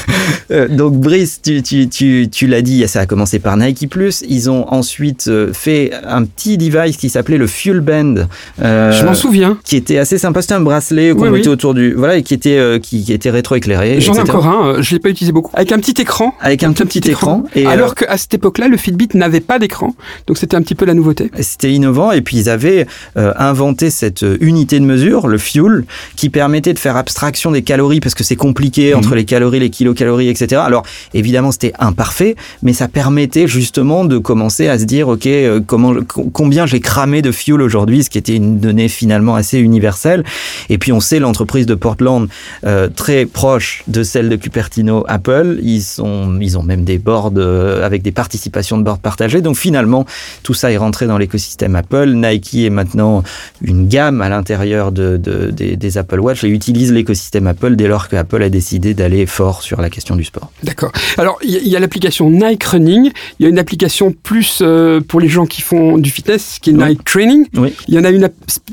euh, 0.51 0.69
donc, 0.69 0.95
Brice, 0.95 1.41
tu, 1.43 1.63
tu, 1.63 1.89
tu, 1.89 2.29
tu 2.31 2.47
l'as 2.47 2.63
dit, 2.63 2.87
ça 2.89 3.01
a 3.01 3.07
commencé 3.07 3.39
par 3.39 3.57
Nike 3.57 3.89
Plus. 3.89 4.23
Ils 4.29 4.51
ont 4.51 4.67
ensuite 4.73 5.31
fait 5.53 5.93
un 6.07 6.25
petit 6.25 6.59
device 6.59 6.97
qui 6.97 7.09
s'appelait 7.09 7.39
le 7.39 7.47
Fuel 7.47 7.81
Band. 7.81 8.27
Je 8.59 9.05
m'en 9.05 9.15
souviens. 9.15 9.59
Qui 9.65 9.77
était 9.77 9.99
assez 9.99 10.19
sympa. 10.19 10.43
C'était 10.43 10.55
un 10.55 10.61
bracelet 10.61 11.15
qu'on 11.15 11.31
mettait 11.31 11.49
autour 11.49 11.75
du. 11.75 11.95
Voilà, 11.95 12.17
et 12.17 12.23
qui 12.23 12.35
était, 12.35 12.81
qui, 12.81 13.13
était 13.13 13.31
rétroéclairé. 13.31 14.01
J'en 14.01 14.15
ai 14.15 14.21
encore 14.21 14.47
un, 14.47 14.83
je 14.83 14.91
ne 14.91 14.97
l'ai 14.97 15.01
pas 15.01 15.11
utilisé 15.11 15.33
beaucoup. 15.33 15.51
Avec 15.55 15.73
un 15.73 15.79
petit 15.79 16.01
écran. 16.01 16.35
Avec 16.41 16.63
un, 16.63 16.73
tout 16.73 16.85
petit, 16.85 16.99
écran. 16.99 17.45
Et 17.55 17.67
alors 17.67 17.85
Alors 17.85 17.94
qu'à 17.95 18.17
cette 18.17 18.35
époque-là, 18.35 18.69
le 18.69 18.77
Fitbit 18.77 19.09
n'avait 19.15 19.41
pas 19.41 19.59
d'écran, 19.59 19.95
donc 20.27 20.39
c'était 20.39 20.57
un 20.57 20.63
petit 20.63 20.75
peu 20.75 20.85
la 20.85 20.95
nouveauté. 20.95 21.31
C'était 21.41 21.73
innovant 21.73 22.13
et 22.13 22.21
puis 22.23 22.37
ils 22.37 22.49
avaient 22.49 22.87
euh, 23.17 23.33
inventé 23.39 23.91
cette 23.91 24.23
euh, 24.23 24.37
unité 24.41 24.79
de 24.81 24.85
mesure, 24.85 25.27
le 25.29 25.39
fuel, 25.39 25.85
qui 26.17 26.31
permettait 26.31 26.73
de 26.73 26.79
faire 26.79 26.97
abstraction 26.97 27.51
des 27.51 27.63
calories 27.63 28.01
parce 28.01 28.15
que 28.15 28.25
c'est 28.25 28.37
compliqué 28.37 28.93
Mhm. 28.93 28.99
entre 28.99 29.15
les 29.15 29.25
calories, 29.25 29.61
les 29.61 29.71
kilocalories, 29.71 30.29
etc. 30.29 30.63
Alors 30.65 30.85
évidemment 31.13 31.53
c'était 31.53 31.73
imparfait, 31.79 32.37
mais 32.63 32.73
ça 32.73 32.89
permettait 32.89 33.47
justement 33.47 34.05
de 34.05 34.19
commencer 34.19 34.69
à 34.69 34.79
se 34.79 34.85
dire 34.85 35.09
ok 35.09 35.27
euh, 35.27 35.61
comment 35.67 35.95
combien 36.33 36.67
j'ai 36.67 36.81
cramé 36.81 37.23
de 37.23 37.33
fuel 37.33 37.63
aujourd'hui, 37.63 38.05
ce 38.05 38.11
qui 38.11 38.19
était 38.19 38.37
une 38.37 38.59
donnée 38.59 38.89
finalement 38.89 39.35
assez 39.35 39.59
universelle. 39.59 40.25
Et 40.69 40.79
puis 40.79 40.93
on 40.93 41.01
sait 41.01 41.19
l'entreprise 41.19 41.67
de 41.67 41.75
Portland 41.75 42.29
euh, 42.65 42.89
très 42.89 43.27
proche 43.27 43.85
de 43.89 44.03
celle 44.03 44.29
de 44.29 44.37
Cupertino 44.37 45.05
Apple, 45.09 45.59
ils 45.63 45.83
sont 45.83 46.39
ils 46.41 46.59
ont 46.59 46.63
même 46.63 46.85
des 46.85 46.99
boards 46.99 47.33
euh, 47.37 47.84
avec 47.85 48.03
des 48.03 48.13
participations 48.13 48.79
de 48.79 48.83
boards 48.83 48.99
partagées. 48.99 49.41
Donc 49.41 49.57
finalement 49.57 50.05
tout 50.43 50.55
ça 50.55 50.73
est 50.73 50.77
rentré 50.77 51.07
dans 51.07 51.19
l'écosystème 51.19 51.77
Apple. 51.77 52.11
Nike 52.15 52.55
est 52.55 52.71
maintenant 52.71 53.23
une 53.63 53.87
gamme 53.89 54.21
à 54.23 54.29
l'intérieur 54.29 54.93
de, 54.93 55.17
de- 55.17 55.51
des, 55.51 55.77
des 55.77 55.99
Apple 55.99 56.21
Watch 56.21 56.45
et 56.45 56.49
utilise 56.49 56.93
l'écosystème 56.93 57.47
Apple 57.47 57.77
dès 57.77 57.87
lors 57.89 58.09
que 58.09 58.17
Apple 58.17 58.43
a 58.43 58.49
décidé 58.49 58.95
d'aller 58.95 59.27
fort 59.27 59.63
sur 59.63 59.81
la 59.81 59.91
question 59.91 60.17
du 60.17 60.25
sport. 60.25 60.51
D'accord. 60.63 60.91
Alors, 61.19 61.39
il 61.45 61.51
y, 61.69 61.77
a- 61.77 61.81
l'application 61.81 62.31
Nike 62.31 62.65
Running. 62.65 63.11
Il 63.39 63.43
y 63.43 63.47
a 63.47 63.49
une 63.49 63.59
application 63.59 64.15
plus 64.23 64.61
euh, 64.63 65.01
pour 65.01 65.21
les 65.21 65.29
gens 65.29 65.45
qui 65.47 65.61
font 65.63 65.99
du 65.99 66.11
fitness, 66.11 66.59
qui 66.63 66.71
est 66.71 66.75
Oui. 66.75 66.85
Nike 66.91 67.05
Training. 67.05 67.47
Oui. 67.57 67.75
Il 67.89 67.95
y 67.95 67.99
en 67.99 68.05
a 68.05 68.11
une 68.11 68.29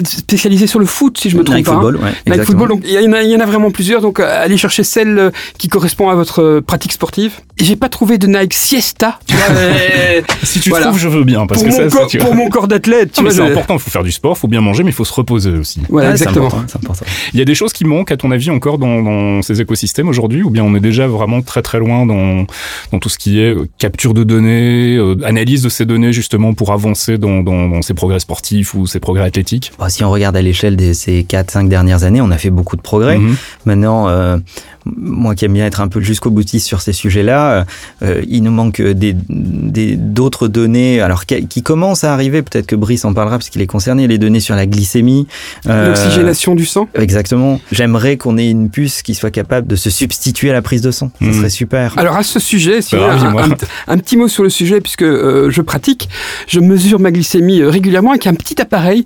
spécialisée 0.06 0.68
sur 0.68 0.80
le 0.80 0.86
foot, 0.86 1.18
si 1.20 1.30
je 1.30 1.38
me 1.38 1.44
trompe 1.44 1.58
Nike 1.58 1.65
pas. 1.65 1.74
hein. 1.74 1.75
Football, 1.82 1.96
ouais, 1.98 2.01
Nike 2.10 2.15
exactement. 2.27 2.46
Football. 2.60 2.68
Donc, 2.70 2.84
il 2.86 2.91
y, 3.01 3.08
en 3.08 3.13
a, 3.13 3.22
il 3.24 3.30
y 3.30 3.36
en 3.36 3.39
a 3.39 3.46
vraiment 3.46 3.72
plusieurs. 3.72 4.01
Donc, 4.01 4.20
euh, 4.20 4.44
allez 4.44 4.58
chercher 4.58 4.84
celle 4.84 5.18
euh, 5.20 5.32
qui 5.58 5.68
correspond 5.68 6.10
à 6.10 6.15
votre 6.15 6.60
pratique 6.62 6.91
sportive. 6.94 7.34
J'ai 7.60 7.75
pas 7.75 7.89
trouvé 7.89 8.18
de 8.18 8.27
Nike 8.27 8.53
Siesta. 9.01 9.20
Tu 9.25 9.36
vois, 9.36 9.46
euh, 9.55 10.22
Si 10.43 10.60
tu 10.60 10.70
Voilà. 10.70 10.88
trouves, 10.88 11.00
je 11.00 11.08
veux 11.08 11.24
bien, 11.24 11.46
parce 11.48 11.62
pour, 11.63 11.70
que 11.72 11.75
mon 11.75 11.89
ça, 11.89 11.89
ça, 11.89 11.98
corps, 11.98 12.25
pour 12.25 12.36
mon 12.36 12.50
corps 12.50 12.67
d'athlète. 12.67 13.12
tu 13.13 13.22
vois, 13.22 13.31
c'est 13.31 13.41
important, 13.41 13.75
il 13.75 13.79
faut 13.79 13.89
faire 13.89 14.03
du 14.03 14.12
sport, 14.12 14.34
il 14.36 14.39
faut 14.39 14.48
bien 14.48 14.62
manger, 14.62 14.84
mais 14.84 14.89
il 14.89 14.93
faut 14.93 15.05
se 15.05 15.13
reposer 15.13 15.51
aussi. 15.51 15.81
Voilà, 15.89 16.10
Ouais, 16.12 16.17
c'est 16.17 16.24
exactement. 16.24 16.48
important, 16.48 16.65
c'est 16.67 16.77
important. 16.77 17.05
Il 17.34 17.39
y 17.39 17.41
a 17.41 17.46
des 17.46 17.55
choses 17.55 17.74
qui 17.74 17.86
manquent, 17.86 18.12
à 18.12 18.17
ton 18.17 18.31
avis, 18.31 18.50
encore 18.50 18.77
dans, 18.77 19.01
dans 19.01 19.41
ces 19.41 19.62
écosystèmes 19.62 20.10
aujourd'hui, 20.10 20.43
ou 20.43 20.50
bien 20.50 20.63
on 20.63 20.75
est 20.75 20.79
déjà 20.79 21.08
vraiment 21.08 21.41
très 21.41 21.62
très 21.62 21.79
loin 21.79 22.05
dans, 22.05 22.46
dans 22.91 23.00
tout 23.00 23.10
ce 23.10 23.17
qui 23.17 23.39
est 23.39 23.53
euh, 23.55 23.67
capture 23.77 24.13
de 24.13 24.24
données, 24.24 24.96
euh, 24.98 25.15
analyse 25.25 25.62
de 25.63 25.70
ces 25.70 25.86
données 25.86 26.13
justement 26.13 26.53
pour 26.53 26.72
avancer 26.72 27.17
dans, 27.17 27.41
dans, 27.41 27.67
dans 27.70 27.81
ces 27.81 27.93
progrès 27.93 28.20
sportifs 28.20 28.74
ou 28.74 28.88
ces 28.88 29.00
progrès 29.00 29.24
athlétiques? 29.25 29.72
Bon, 29.79 29.88
si 29.89 30.03
on 30.03 30.12
regarde 30.12 30.36
à 30.36 30.41
l'échelle 30.41 30.75
de 30.75 30.93
ces 30.93 31.24
4-5 31.24 31.67
dernières 31.70 32.03
années, 32.03 32.22
on 32.22 32.31
a 32.31 32.38
fait 32.38 32.50
beaucoup 32.50 32.75
de 32.75 32.81
progrès. 32.81 33.17
Mhm. 33.17 33.36
Maintenant, 33.65 34.10
euh, 34.10 34.38
moi 34.86 35.36
qui 35.36 35.46
aime 35.46 35.53
bien 35.53 35.65
être 35.65 35.81
un 35.81 35.88
peu 35.88 36.01
jusqu'au 36.01 36.29
boutiste 36.31 36.67
sur 36.67 36.81
ces 36.81 36.93
sujets-là, 36.93 37.65
euh, 38.03 38.22
il 38.27 38.43
nous 38.43 38.51
manque 38.51 38.81
des 38.93 39.15
des- 39.29 39.95
d'autres 39.95 40.48
données, 40.48 41.01
alors 41.01 41.25
qui, 41.25 41.48
qui 41.48 41.63
commencent 41.63 42.03
à 42.03 42.13
arriver. 42.13 42.41
Peut-être 42.41 42.67
que 42.67 42.75
Brice 42.75 43.05
en 43.05 43.13
parlera 43.13 43.38
parce 43.38 43.50
qu'il 43.50 43.62
est 43.62 43.67
concerné. 43.67 44.07
Les 44.07 44.17
données 44.17 44.39
sur 44.39 44.55
la 44.55 44.65
glycémie, 44.65 45.27
euh, 45.67 45.88
L'oxygénation 45.89 46.55
du 46.55 46.65
sang. 46.65 46.88
Exactement. 46.95 47.60
J'aimerais 47.71 48.17
qu'on 48.17 48.38
ait 48.38 48.50
une 48.50 48.69
puce 48.69 49.01
qui 49.01 49.15
soit 49.15 49.31
capable 49.31 49.67
de 49.67 49.75
se 49.75 49.89
substituer 49.89 50.50
à 50.50 50.53
la 50.53 50.62
prise 50.62 50.81
de 50.81 50.91
sang. 50.91 51.12
Ça 51.19 51.25
Mhm. 51.27 51.33
serait 51.33 51.50
super. 51.50 51.98
Alors 51.98 52.15
à 52.17 52.24
ce 52.24 52.39
sujet, 52.39 52.81
si 52.81 52.95
Bah, 52.95 53.15
vous 53.15 53.29
voulez, 53.31 53.43
un, 53.43 53.51
un- 53.51 53.93
un 53.93 53.98
petit 53.98 54.17
mot 54.17 54.27
sur 54.27 54.43
le 54.43 54.50
sujet, 54.50 54.81
puisque 54.81 55.03
euh, 55.03 55.50
je 55.51 55.62
pratique, 55.62 56.10
je 56.48 56.60
mesure 56.60 57.00
ma 57.00 57.12
glycémie 57.12 57.62
euh, 57.62 57.69
régulièrement 57.69 58.12
avec 58.12 58.27
un 58.27 58.33
petit 58.33 58.62
appareil 58.62 59.05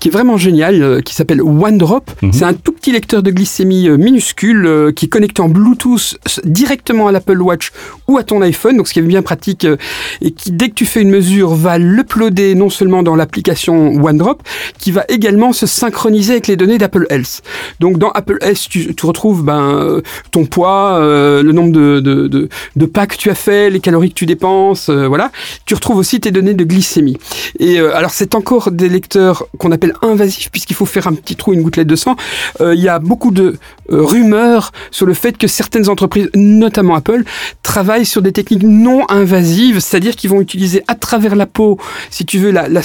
qui 0.00 0.08
est 0.08 0.12
vraiment 0.12 0.36
génial, 0.36 0.82
euh, 0.82 1.00
qui 1.00 1.14
s'appelle 1.14 1.42
OneDrop. 1.42 2.10
Mhm. 2.22 2.32
C'est 2.32 2.44
un 2.44 2.54
tout 2.54 2.72
petit 2.72 2.92
lecteur 2.92 3.22
de 3.22 3.30
glycémie 3.30 3.88
minuscule 3.90 4.66
euh, 4.66 4.92
qui 4.92 5.06
est 5.06 5.08
connecté 5.08 5.42
en 5.42 5.48
Bluetooth 5.48 6.18
directement 6.44 7.08
à 7.08 7.12
l'Apple 7.12 7.40
Watch 7.40 7.70
ou 8.08 8.18
à 8.18 8.22
ton 8.22 8.40
iPhone, 8.42 8.76
donc 8.76 8.88
ce 8.88 8.92
qui 8.92 8.98
est 9.00 9.02
bien 9.02 9.22
pratique, 9.24 9.64
euh, 9.64 9.76
et 10.22 10.30
qui 10.30 10.52
dès 10.52 10.68
que 10.68 10.74
tu 10.74 10.86
fais 10.86 11.02
une 11.02 11.10
mesure 11.10 11.54
va 11.54 11.78
l'uploader 11.78 12.54
non 12.54 12.70
seulement 12.70 13.02
dans 13.02 13.16
l'application 13.16 13.94
OneDrop, 14.02 14.42
qui 14.78 14.92
va 14.92 15.04
également 15.08 15.52
se 15.52 15.66
synchroniser 15.66 16.34
avec 16.34 16.46
les 16.46 16.56
données 16.56 16.78
d'Apple 16.78 17.06
Health. 17.10 17.42
Donc 17.80 17.98
dans 17.98 18.10
Apple 18.10 18.38
Health, 18.40 18.68
tu, 18.68 18.94
retrouves 19.02 19.42
ben, 19.44 19.74
euh, 19.74 20.00
ton 20.30 20.46
poids, 20.46 20.98
euh, 20.98 21.42
le 21.42 21.52
nombre 21.52 21.72
de, 21.72 22.00
de, 22.00 22.48
de, 22.76 22.86
pas 22.86 23.06
que 23.06 23.16
tu 23.16 23.30
as 23.30 23.34
fait, 23.34 23.70
les 23.70 23.80
calories 23.80 24.10
que 24.10 24.14
tu 24.14 24.26
dépenses, 24.26 24.90
voilà. 24.90 25.32
Tu 25.66 25.74
retrouves 25.74 25.96
aussi 25.96 26.20
tes 26.20 26.30
données 26.30 26.54
de 26.54 26.64
glycémie. 26.64 27.16
Et 27.58 27.78
alors 27.78 28.10
c'est 28.10 28.34
encore 28.34 28.70
des 28.70 28.88
lecteurs 28.88 29.46
qu'on 29.58 29.72
appelle 29.72 29.94
invasifs 30.02 30.50
puisqu'il 30.50 30.74
faut 30.74 30.86
faire 30.86 31.06
un 31.08 31.14
petit 31.14 31.34
trou, 31.34 31.52
une 31.52 31.62
gouttelette 31.62 31.88
de 31.88 31.96
sang. 31.96 32.16
Il 32.60 32.80
y 32.80 32.88
a 32.88 32.98
beaucoup 32.98 33.30
de 33.30 33.56
rumeurs 33.88 34.72
sur 34.90 35.06
le 35.06 35.14
fait 35.14 35.36
que 35.36 35.46
certaines 35.46 35.88
entreprises, 35.88 36.28
notamment 36.34 36.94
Apple, 36.94 37.24
travaillent 37.62 38.06
sur 38.06 38.22
des 38.22 38.32
techniques 38.32 38.62
non 38.62 39.04
invasives, 39.14 39.80
c'est-à-dire 39.80 40.16
qu'ils 40.16 40.30
vont 40.30 40.40
utiliser 40.40 40.82
à 40.88 40.94
travers 40.94 41.36
la 41.36 41.46
peau, 41.46 41.78
si 42.10 42.24
tu 42.24 42.38
veux, 42.38 42.50
la, 42.50 42.68
la 42.68 42.82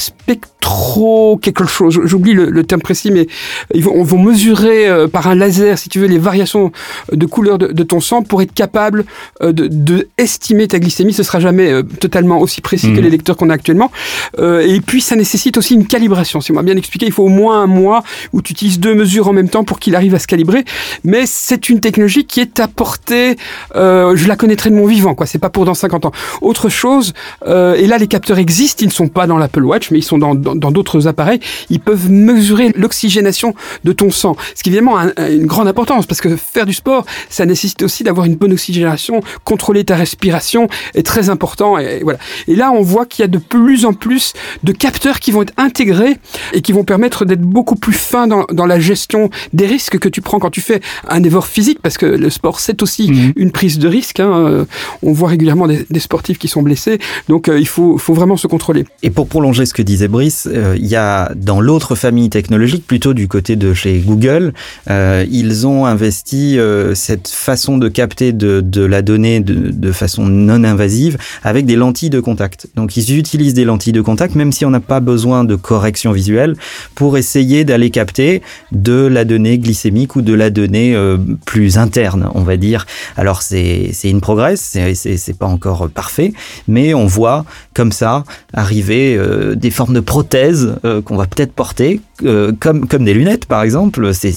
spectro 0.63 1.37
quelque 1.41 1.65
chose. 1.65 1.99
J'oublie 2.03 2.33
le, 2.33 2.49
le 2.49 2.63
terme 2.63 2.81
précis, 2.81 3.11
mais 3.11 3.27
ils 3.73 3.83
vont, 3.83 4.03
vont 4.03 4.19
mesurer 4.21 4.87
euh, 4.87 5.07
par 5.07 5.27
un 5.27 5.35
laser, 5.35 5.77
si 5.77 5.89
tu 5.89 5.99
veux, 5.99 6.07
les 6.07 6.17
variations 6.17 6.71
de 7.11 7.25
couleur 7.25 7.57
de, 7.57 7.67
de 7.67 7.83
ton 7.83 7.99
sang 7.99 8.21
pour 8.23 8.41
être 8.41 8.53
capable 8.53 9.05
euh, 9.41 9.51
de, 9.51 9.67
de 9.67 10.07
estimer 10.17 10.67
ta 10.67 10.79
glycémie. 10.79 11.13
Ce 11.13 11.23
sera 11.23 11.39
jamais 11.39 11.71
euh, 11.71 11.83
totalement 11.83 12.39
aussi 12.39 12.61
précis 12.61 12.87
que 12.93 12.97
Mhm. 12.99 13.03
les 13.03 13.09
lecteurs 13.11 13.37
qu'on 13.37 13.49
a 13.49 13.53
actuellement. 13.53 13.91
Euh, 14.39 14.61
et 14.67 14.81
puis, 14.81 15.01
ça 15.01 15.15
nécessite 15.15 15.57
aussi 15.57 15.75
une 15.75 15.85
calibration. 15.87 16.41
Si 16.41 16.51
on 16.51 16.55
m'a 16.55 16.63
bien 16.63 16.75
expliqué, 16.75 17.05
il 17.05 17.11
faut 17.11 17.23
au 17.23 17.27
moins 17.29 17.61
un 17.61 17.67
mois 17.67 18.03
où 18.33 18.41
tu 18.41 18.51
utilises 18.53 18.79
deux 18.79 18.95
mesures 18.95 19.27
en 19.27 19.33
même 19.33 19.49
temps 19.49 19.63
pour 19.63 19.79
qu'il 19.79 19.95
arrive 19.95 20.15
à 20.15 20.19
se 20.19 20.27
calibrer. 20.27 20.65
Mais 21.03 21.23
c'est 21.25 21.69
une 21.69 21.79
technologie 21.79 22.25
qui 22.25 22.39
est 22.41 22.59
à 22.59 22.67
portée, 22.67 23.37
euh, 23.75 24.15
je 24.15 24.27
la 24.27 24.35
connaîtrai 24.35 24.69
de 24.69 24.75
mon 24.75 24.85
vivant, 24.87 25.15
quoi. 25.15 25.25
C'est 25.25 25.39
pas 25.39 25.49
pour 25.49 25.65
dans 25.65 25.73
50 25.73 26.05
ans. 26.05 26.11
Autre 26.41 26.69
chose, 26.69 27.13
euh, 27.47 27.75
et 27.75 27.87
là, 27.87 27.97
les 27.97 28.07
capteurs 28.07 28.37
existent, 28.39 28.79
ils 28.83 28.87
ne 28.87 28.91
sont 28.91 29.07
pas 29.07 29.27
dans 29.27 29.37
l'Apple 29.37 29.63
Watch, 29.63 29.91
mais 29.91 29.99
ils 29.99 30.03
sont 30.03 30.17
dans 30.17 30.35
dans- 30.35 30.48
dans 30.55 30.71
d'autres 30.71 31.07
appareils. 31.07 31.39
Ils 31.69 31.79
peuvent 31.79 32.09
mesurer 32.09 32.71
l'oxygénation 32.75 33.53
de 33.83 33.91
ton 33.91 34.11
sang. 34.11 34.35
Ce 34.55 34.63
qui 34.63 34.69
évidemment 34.69 34.97
a 34.97 35.05
un- 35.05 35.13
a 35.17 35.29
une 35.29 35.45
grande 35.45 35.67
importance 35.67 36.05
parce 36.05 36.21
que 36.21 36.35
faire 36.35 36.65
du 36.65 36.73
sport, 36.73 37.05
ça 37.29 37.45
nécessite 37.45 37.81
aussi 37.83 38.03
d'avoir 38.03 38.25
une 38.25 38.35
bonne 38.35 38.51
oxygénation, 38.53 39.21
contrôler 39.43 39.83
ta 39.83 39.95
respiration 39.95 40.67
est 40.95 41.05
très 41.05 41.29
important. 41.29 41.77
Et 41.77 42.01
voilà. 42.03 42.19
Et 42.47 42.55
là, 42.55 42.71
on 42.71 42.81
voit 42.81 43.05
qu'il 43.05 43.23
y 43.23 43.25
a 43.25 43.27
de 43.27 43.37
plus 43.37 43.85
en 43.85 43.93
plus 43.93 44.33
de 44.63 44.71
capteurs 44.71 45.19
qui 45.19 45.31
vont 45.31 45.41
être 45.43 45.53
intégrés 45.57 46.17
et 46.53 46.61
qui 46.61 46.71
vont 46.71 46.83
permettre 46.83 47.25
d'être 47.25 47.41
beaucoup 47.41 47.75
plus 47.75 47.93
fin 47.93 48.27
dans, 48.27 48.45
dans 48.51 48.65
la 48.65 48.79
gestion 48.79 49.29
des 49.53 49.65
risques 49.67 49.97
que 49.99 50.09
tu 50.09 50.21
prends 50.21 50.39
quand 50.39 50.49
tu 50.51 50.61
fais 50.61 50.81
un 51.07 51.23
effort 51.23 51.47
physique, 51.47 51.79
parce 51.81 51.97
que 51.97 52.05
le 52.05 52.29
sport, 52.29 52.59
c'est 52.59 52.81
aussi 52.83 53.09
Mhm. 53.11 53.33
une 53.35 53.51
prise 53.51 53.79
de 53.79 53.87
risque. 53.87 54.19
hein. 54.19 54.31
Euh, 54.31 54.65
On 55.03 55.13
voit 55.13 55.29
régulièrement 55.29 55.67
des, 55.67 55.85
des 55.89 55.99
sportifs 55.99 56.37
qui 56.37 56.47
sont 56.47 56.61
blessés, 56.61 56.99
donc 57.27 57.47
euh, 57.49 57.59
il 57.59 57.67
faut, 57.67 57.97
faut 57.97 58.13
vraiment 58.13 58.37
se 58.37 58.47
contrôler. 58.47 58.85
Et 59.03 59.09
pour 59.09 59.27
prolonger 59.27 59.65
ce 59.65 59.73
que 59.73 59.81
disait 59.81 60.07
Brice, 60.07 60.38
il 60.47 60.85
y 60.85 60.95
a 60.95 61.31
dans 61.35 61.61
l'autre 61.61 61.95
famille 61.95 62.29
technologique, 62.29 62.85
plutôt 62.85 63.13
du 63.13 63.27
côté 63.27 63.55
de 63.55 63.73
chez 63.73 63.99
Google, 63.99 64.53
euh, 64.89 65.25
ils 65.29 65.67
ont 65.67 65.85
investi 65.85 66.57
euh, 66.57 66.95
cette 66.95 67.27
façon 67.27 67.77
de 67.77 67.87
capter 67.87 68.31
de, 68.33 68.85
la 68.85 69.01
donnée 69.01 69.39
de, 69.39 69.91
façon 69.91 70.25
non 70.25 70.63
invasive 70.63 71.17
avec 71.43 71.65
des 71.65 71.75
lentilles 71.75 72.09
de 72.09 72.19
contact. 72.19 72.67
Donc 72.75 72.95
ils 72.97 73.17
utilisent 73.17 73.53
des 73.53 73.65
lentilles 73.65 73.93
de 73.93 74.01
contact, 74.01 74.35
même 74.35 74.51
si 74.51 74.65
on 74.65 74.69
n'a 74.69 74.79
pas 74.79 74.99
besoin 74.99 75.43
de 75.43 75.55
correction 75.55 76.11
visuelle, 76.11 76.55
pour 76.95 77.17
essayer 77.17 77.65
d'aller 77.65 77.89
capter 77.89 78.41
de 78.71 79.07
la 79.07 79.25
donnée 79.25 79.57
glycémique 79.57 80.15
ou 80.15 80.21
de 80.21 80.33
la 80.33 80.49
donnée 80.49 80.95
euh, 80.95 81.17
plus 81.45 81.77
interne, 81.77 82.29
on 82.35 82.43
va 82.43 82.57
dire. 82.57 82.85
Alors 83.17 83.41
c'est 83.41 83.91
une 84.03 84.21
progresse, 84.21 84.77
c'est- 84.93 85.39
pas 85.39 85.45
encore 85.45 85.89
parfait, 85.89 86.33
mais 86.67 86.93
on 86.93 87.05
voit 87.05 87.45
comme 87.73 87.91
ça 87.91 88.23
arriver 88.51 89.15
euh, 89.15 89.55
des 89.55 89.71
formes 89.71 89.93
de 89.93 89.99
prothèses 89.99 90.28
euh, 90.35 91.01
qu'on 91.01 91.15
va 91.15 91.25
peut-être 91.25 91.53
porter, 91.53 92.01
euh, 92.23 92.51
comme 92.59 92.87
comme 92.87 93.05
des 93.05 93.13
lunettes 93.13 93.45
par 93.45 93.63
exemple. 93.63 94.13
C'est 94.13 94.31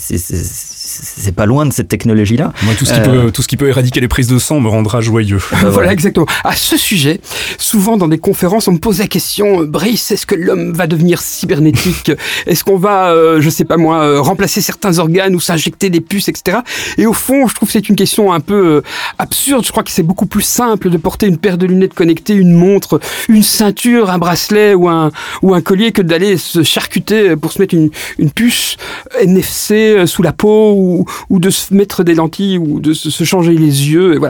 c'est 1.02 1.34
pas 1.34 1.46
loin 1.46 1.66
de 1.66 1.72
cette 1.72 1.88
technologie-là. 1.88 2.52
Moi, 2.62 2.74
tout 2.78 2.84
ce, 2.84 2.92
qui 2.92 3.00
Euh. 3.00 3.24
peut, 3.24 3.30
tout 3.32 3.42
ce 3.42 3.48
qui 3.48 3.56
peut 3.56 3.68
éradiquer 3.68 4.00
les 4.00 4.08
prises 4.08 4.26
de 4.28 4.38
sang 4.38 4.60
me 4.60 4.68
rendra 4.68 5.00
joyeux. 5.00 5.38
voilà, 5.50 5.70
voilà. 5.70 5.92
exactement. 5.92 6.26
À 6.44 6.54
ce 6.54 6.76
sujet, 6.76 7.20
souvent 7.58 7.96
dans 7.96 8.08
des 8.08 8.18
conférences, 8.18 8.68
on 8.68 8.72
me 8.72 8.78
pose 8.78 8.98
la 8.98 9.06
question, 9.06 9.62
euh, 9.62 9.66
Brice, 9.66 10.10
est-ce 10.10 10.26
que 10.26 10.34
l'homme 10.34 10.72
va 10.72 10.86
devenir 10.86 11.20
cybernétique? 11.20 12.12
Est-ce 12.46 12.64
qu'on 12.64 12.76
va, 12.78 13.10
euh, 13.10 13.40
je 13.40 13.50
sais 13.50 13.64
pas 13.64 13.76
moi, 13.76 14.02
euh, 14.02 14.20
remplacer 14.20 14.60
certains 14.60 14.98
organes 14.98 15.34
ou 15.34 15.40
s'injecter 15.40 15.90
des 15.90 16.00
puces, 16.00 16.28
etc. 16.28 16.58
Et 16.98 17.06
au 17.06 17.12
fond, 17.12 17.46
je 17.48 17.54
trouve 17.54 17.68
que 17.68 17.72
c'est 17.72 17.88
une 17.88 17.96
question 17.96 18.32
un 18.32 18.40
peu 18.40 18.54
euh, 18.76 18.82
absurde. 19.18 19.64
Je 19.64 19.70
crois 19.70 19.82
que 19.82 19.90
c'est 19.90 20.02
beaucoup 20.02 20.26
plus 20.26 20.42
simple 20.42 20.90
de 20.90 20.96
porter 20.96 21.26
une 21.26 21.38
paire 21.38 21.58
de 21.58 21.66
lunettes 21.66 21.94
connectées, 21.94 22.34
une 22.34 22.52
montre, 22.52 23.00
une 23.28 23.42
ceinture, 23.42 24.10
un 24.10 24.18
bracelet 24.18 24.74
ou 24.74 24.88
un, 24.88 25.10
ou 25.42 25.54
un 25.54 25.60
collier 25.60 25.92
que 25.92 26.02
d'aller 26.02 26.36
se 26.36 26.62
charcuter 26.62 27.36
pour 27.36 27.52
se 27.52 27.60
mettre 27.60 27.74
une, 27.74 27.90
une 28.18 28.30
puce 28.30 28.76
NFC 29.20 30.04
sous 30.06 30.22
la 30.22 30.32
peau 30.32 30.72
ou, 31.30 31.38
de 31.38 31.50
se 31.50 31.74
mettre 31.74 32.04
des 32.04 32.14
lentilles 32.14 32.58
ou 32.58 32.80
de 32.80 32.92
se 32.92 33.24
changer 33.24 33.54
les 33.54 33.90
yeux. 33.90 34.20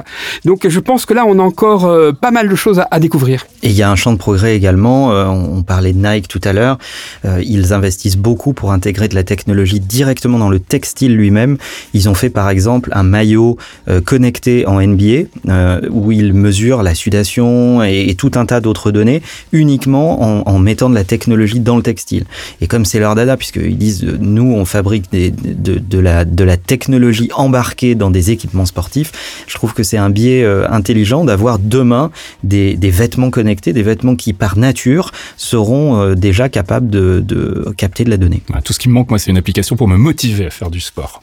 Donc 0.45 0.67
je 0.69 0.81
pense 0.81 1.07
que 1.07 1.15
là, 1.15 1.25
on 1.27 1.38
a 1.38 1.43
encore 1.43 1.87
euh, 1.87 2.12
pas 2.12 2.31
mal 2.31 2.49
de 2.49 2.55
choses 2.55 2.83
à, 2.91 3.01
découvrir. 3.01 3.47
Et 3.62 3.69
il 3.69 3.77
y 3.77 3.83
a 3.83 3.91
un 3.91 3.97
champ 3.97 4.12
de 4.12 4.19
progrès 4.19 4.57
également. 4.57 5.12
Euh, 5.12 5.27
on 5.27 5.62
parlait 5.62 5.93
de 5.93 5.99
Nike 5.99 6.29
tout 6.29 6.41
à 6.45 6.53
l'heure. 6.53 6.79
Euh, 7.25 7.43
ils 7.45 7.73
investissent 7.73 8.17
beaucoup 8.17 8.53
pour 8.53 8.73
intégrer 8.73 9.09
de 9.09 9.15
la 9.15 9.25
technologie 9.25 9.81
directement 9.81 10.38
dans 10.38 10.49
le 10.49 10.59
textile 10.59 11.17
lui-même. 11.17 11.59
Ils 11.95 12.09
ont 12.09 12.15
fait 12.15 12.31
par 12.31 12.51
exemple 12.51 12.91
un 12.93 13.03
maillot 13.03 13.57
connecté 14.05 14.67
en 14.67 14.81
NBA 14.81 15.87
où 15.91 16.12
ils 16.12 16.33
mesurent 16.33 16.83
la 16.83 16.95
sudation 16.95 17.83
et, 17.83 18.15
tout 18.19 18.33
un 18.35 18.47
tas 18.47 18.61
d'autres 18.61 18.91
données 18.91 19.23
uniquement 19.53 20.47
en, 20.49 20.59
mettant 20.59 20.91
de 20.91 20.95
la 20.95 21.05
technologie 21.05 21.61
dans 21.61 21.77
le 21.77 21.83
textile. 21.83 22.25
Et 22.61 22.67
comme 22.67 22.85
c'est 22.85 22.99
leur 22.99 23.15
dada, 23.15 23.37
puisqu'ils 23.37 23.79
disent 23.79 24.05
nous 24.21 24.53
on 24.53 24.65
fabrique 24.65 25.11
de, 25.12 25.99
la, 25.99 26.25
la 26.45 26.57
technologie 26.57 27.31
embarquée 27.35 27.95
dans 27.95 28.11
des 28.11 28.31
équipements 28.31 28.67
sportifs, 28.67 29.13
je 29.47 29.55
trouve 29.55 29.75
que 29.75 29.83
c'est 29.83 29.99
un 29.99 30.11
biais 30.11 30.45
intelligent 30.69 31.25
d'avoir 31.25 31.59
demain 31.59 32.11
des, 32.43 32.77
des, 32.77 32.91
vêtements 32.91 33.31
connectés, 33.31 33.73
des 33.73 33.83
vêtements 33.83 34.17
qui 34.17 34.33
par 34.33 34.57
nature 34.57 35.11
seront 35.37 36.01
euh, 36.01 36.15
déjà 36.15 36.49
capables 36.49 36.89
de, 36.89 37.21
de 37.21 37.73
capter 37.77 38.05
de 38.05 38.11
la 38.11 38.17
donnée. 38.17 38.43
Tout 38.65 38.73
ce 38.73 38.79
qui 38.79 38.89
me 38.89 38.95
manque, 38.95 39.11
moi, 39.11 39.19
c'est 39.19 39.31
une 39.31 39.39
application 39.39 39.77
pour 39.77 39.89
me 39.89 39.97
motiver 39.97 40.47
à 40.47 40.51
faire 40.51 40.71
du 40.71 40.81
sport. 40.81 41.21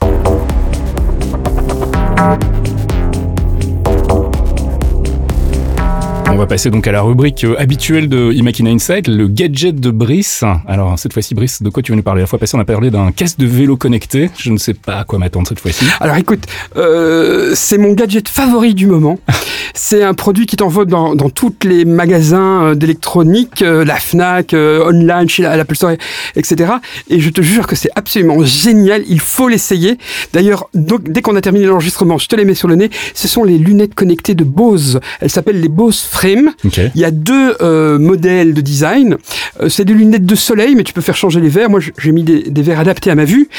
Va 6.39 6.47
passer 6.47 6.69
donc 6.69 6.87
à 6.87 6.93
la 6.93 7.01
rubrique 7.01 7.43
euh, 7.43 7.59
habituelle 7.59 8.07
de 8.07 8.31
Imakina 8.31 8.69
Insight, 8.69 9.09
le 9.09 9.27
gadget 9.27 9.77
de 9.77 9.91
Brice. 9.91 10.45
Alors 10.69 10.97
cette 10.97 11.11
fois-ci, 11.11 11.35
Brice, 11.35 11.61
de 11.61 11.69
quoi 11.69 11.83
tu 11.83 11.91
veux 11.91 11.97
nous 11.97 12.03
parler? 12.03 12.21
La 12.21 12.27
fois 12.27 12.39
passée, 12.39 12.55
on 12.55 12.61
a 12.61 12.65
parlé 12.65 12.91
d'un 12.91 13.11
casque 13.11 13.39
de 13.39 13.45
vélo 13.45 13.75
connecté. 13.75 14.29
Je 14.37 14.49
ne 14.49 14.57
sais 14.57 14.73
pas 14.73 14.99
à 14.99 15.03
quoi 15.03 15.19
m'attendre 15.19 15.49
cette 15.49 15.59
fois-ci. 15.59 15.83
Alors 15.99 16.15
écoute, 16.15 16.45
euh, 16.77 17.51
c'est 17.55 17.77
mon 17.77 17.91
gadget 17.91 18.29
favori 18.29 18.73
du 18.73 18.87
moment. 18.87 19.19
C'est 19.75 20.03
un 20.03 20.15
produit 20.15 20.45
qui 20.45 20.55
t'envoie 20.55 20.85
dans, 20.85 21.15
dans 21.15 21.29
tous 21.29 21.53
les 21.63 21.85
magasins 21.85 22.63
euh, 22.63 22.75
d'électronique, 22.75 23.61
la 23.61 23.95
Fnac, 23.95 24.53
online, 24.53 25.29
chez 25.29 25.43
l'Apple 25.43 25.75
Store, 25.75 25.91
etc. 26.35 26.73
Et 27.09 27.19
je 27.19 27.29
te 27.29 27.41
jure 27.41 27.67
que 27.67 27.75
c'est 27.75 27.91
absolument 27.95 28.43
génial. 28.43 29.03
Il 29.07 29.19
faut 29.19 29.47
l'essayer. 29.47 29.97
D'ailleurs, 30.33 30.69
dès 30.73 31.21
qu'on 31.21 31.35
a 31.35 31.41
terminé 31.41 31.65
l'enregistrement, 31.67 32.17
je 32.17 32.27
te 32.27 32.35
les 32.35 32.45
mets 32.45 32.55
sur 32.55 32.67
le 32.67 32.75
nez. 32.75 32.89
Ce 33.13 33.27
sont 33.27 33.43
les 33.43 33.57
lunettes 33.57 33.93
connectées 33.93 34.33
de 34.33 34.43
Bose. 34.43 34.99
Elles 35.21 35.29
s'appellent 35.29 35.61
les 35.61 35.69
Bose 35.69 36.01
il 36.35 37.01
y 37.01 37.05
a 37.05 37.11
deux 37.11 37.55
euh, 37.61 37.99
modèles 37.99 38.53
de 38.53 38.61
design. 38.61 39.17
Euh, 39.61 39.69
c'est 39.69 39.85
des 39.85 39.93
lunettes 39.93 40.25
de 40.25 40.35
soleil, 40.35 40.75
mais 40.75 40.83
tu 40.83 40.93
peux 40.93 41.01
faire 41.01 41.15
changer 41.15 41.39
les 41.39 41.49
verres. 41.49 41.69
Moi, 41.69 41.79
j'ai 41.79 42.11
mis 42.11 42.23
des, 42.23 42.43
des, 42.43 42.61
verres 42.61 42.79
adaptés 42.79 43.11
à 43.11 43.15
ma 43.15 43.25
vue. 43.25 43.49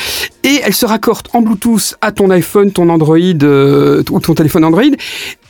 Et 0.43 0.61
elles 0.65 0.75
se 0.75 0.87
raccordent 0.87 1.29
en 1.33 1.43
Bluetooth 1.43 1.97
à 2.01 2.13
ton 2.13 2.31
iPhone, 2.31 2.73
ton 2.73 2.89
Android 2.89 3.19
euh, 3.19 4.03
ou 4.11 4.21
ton 4.21 4.35
téléphone 4.35 4.65
Android. 4.65 4.83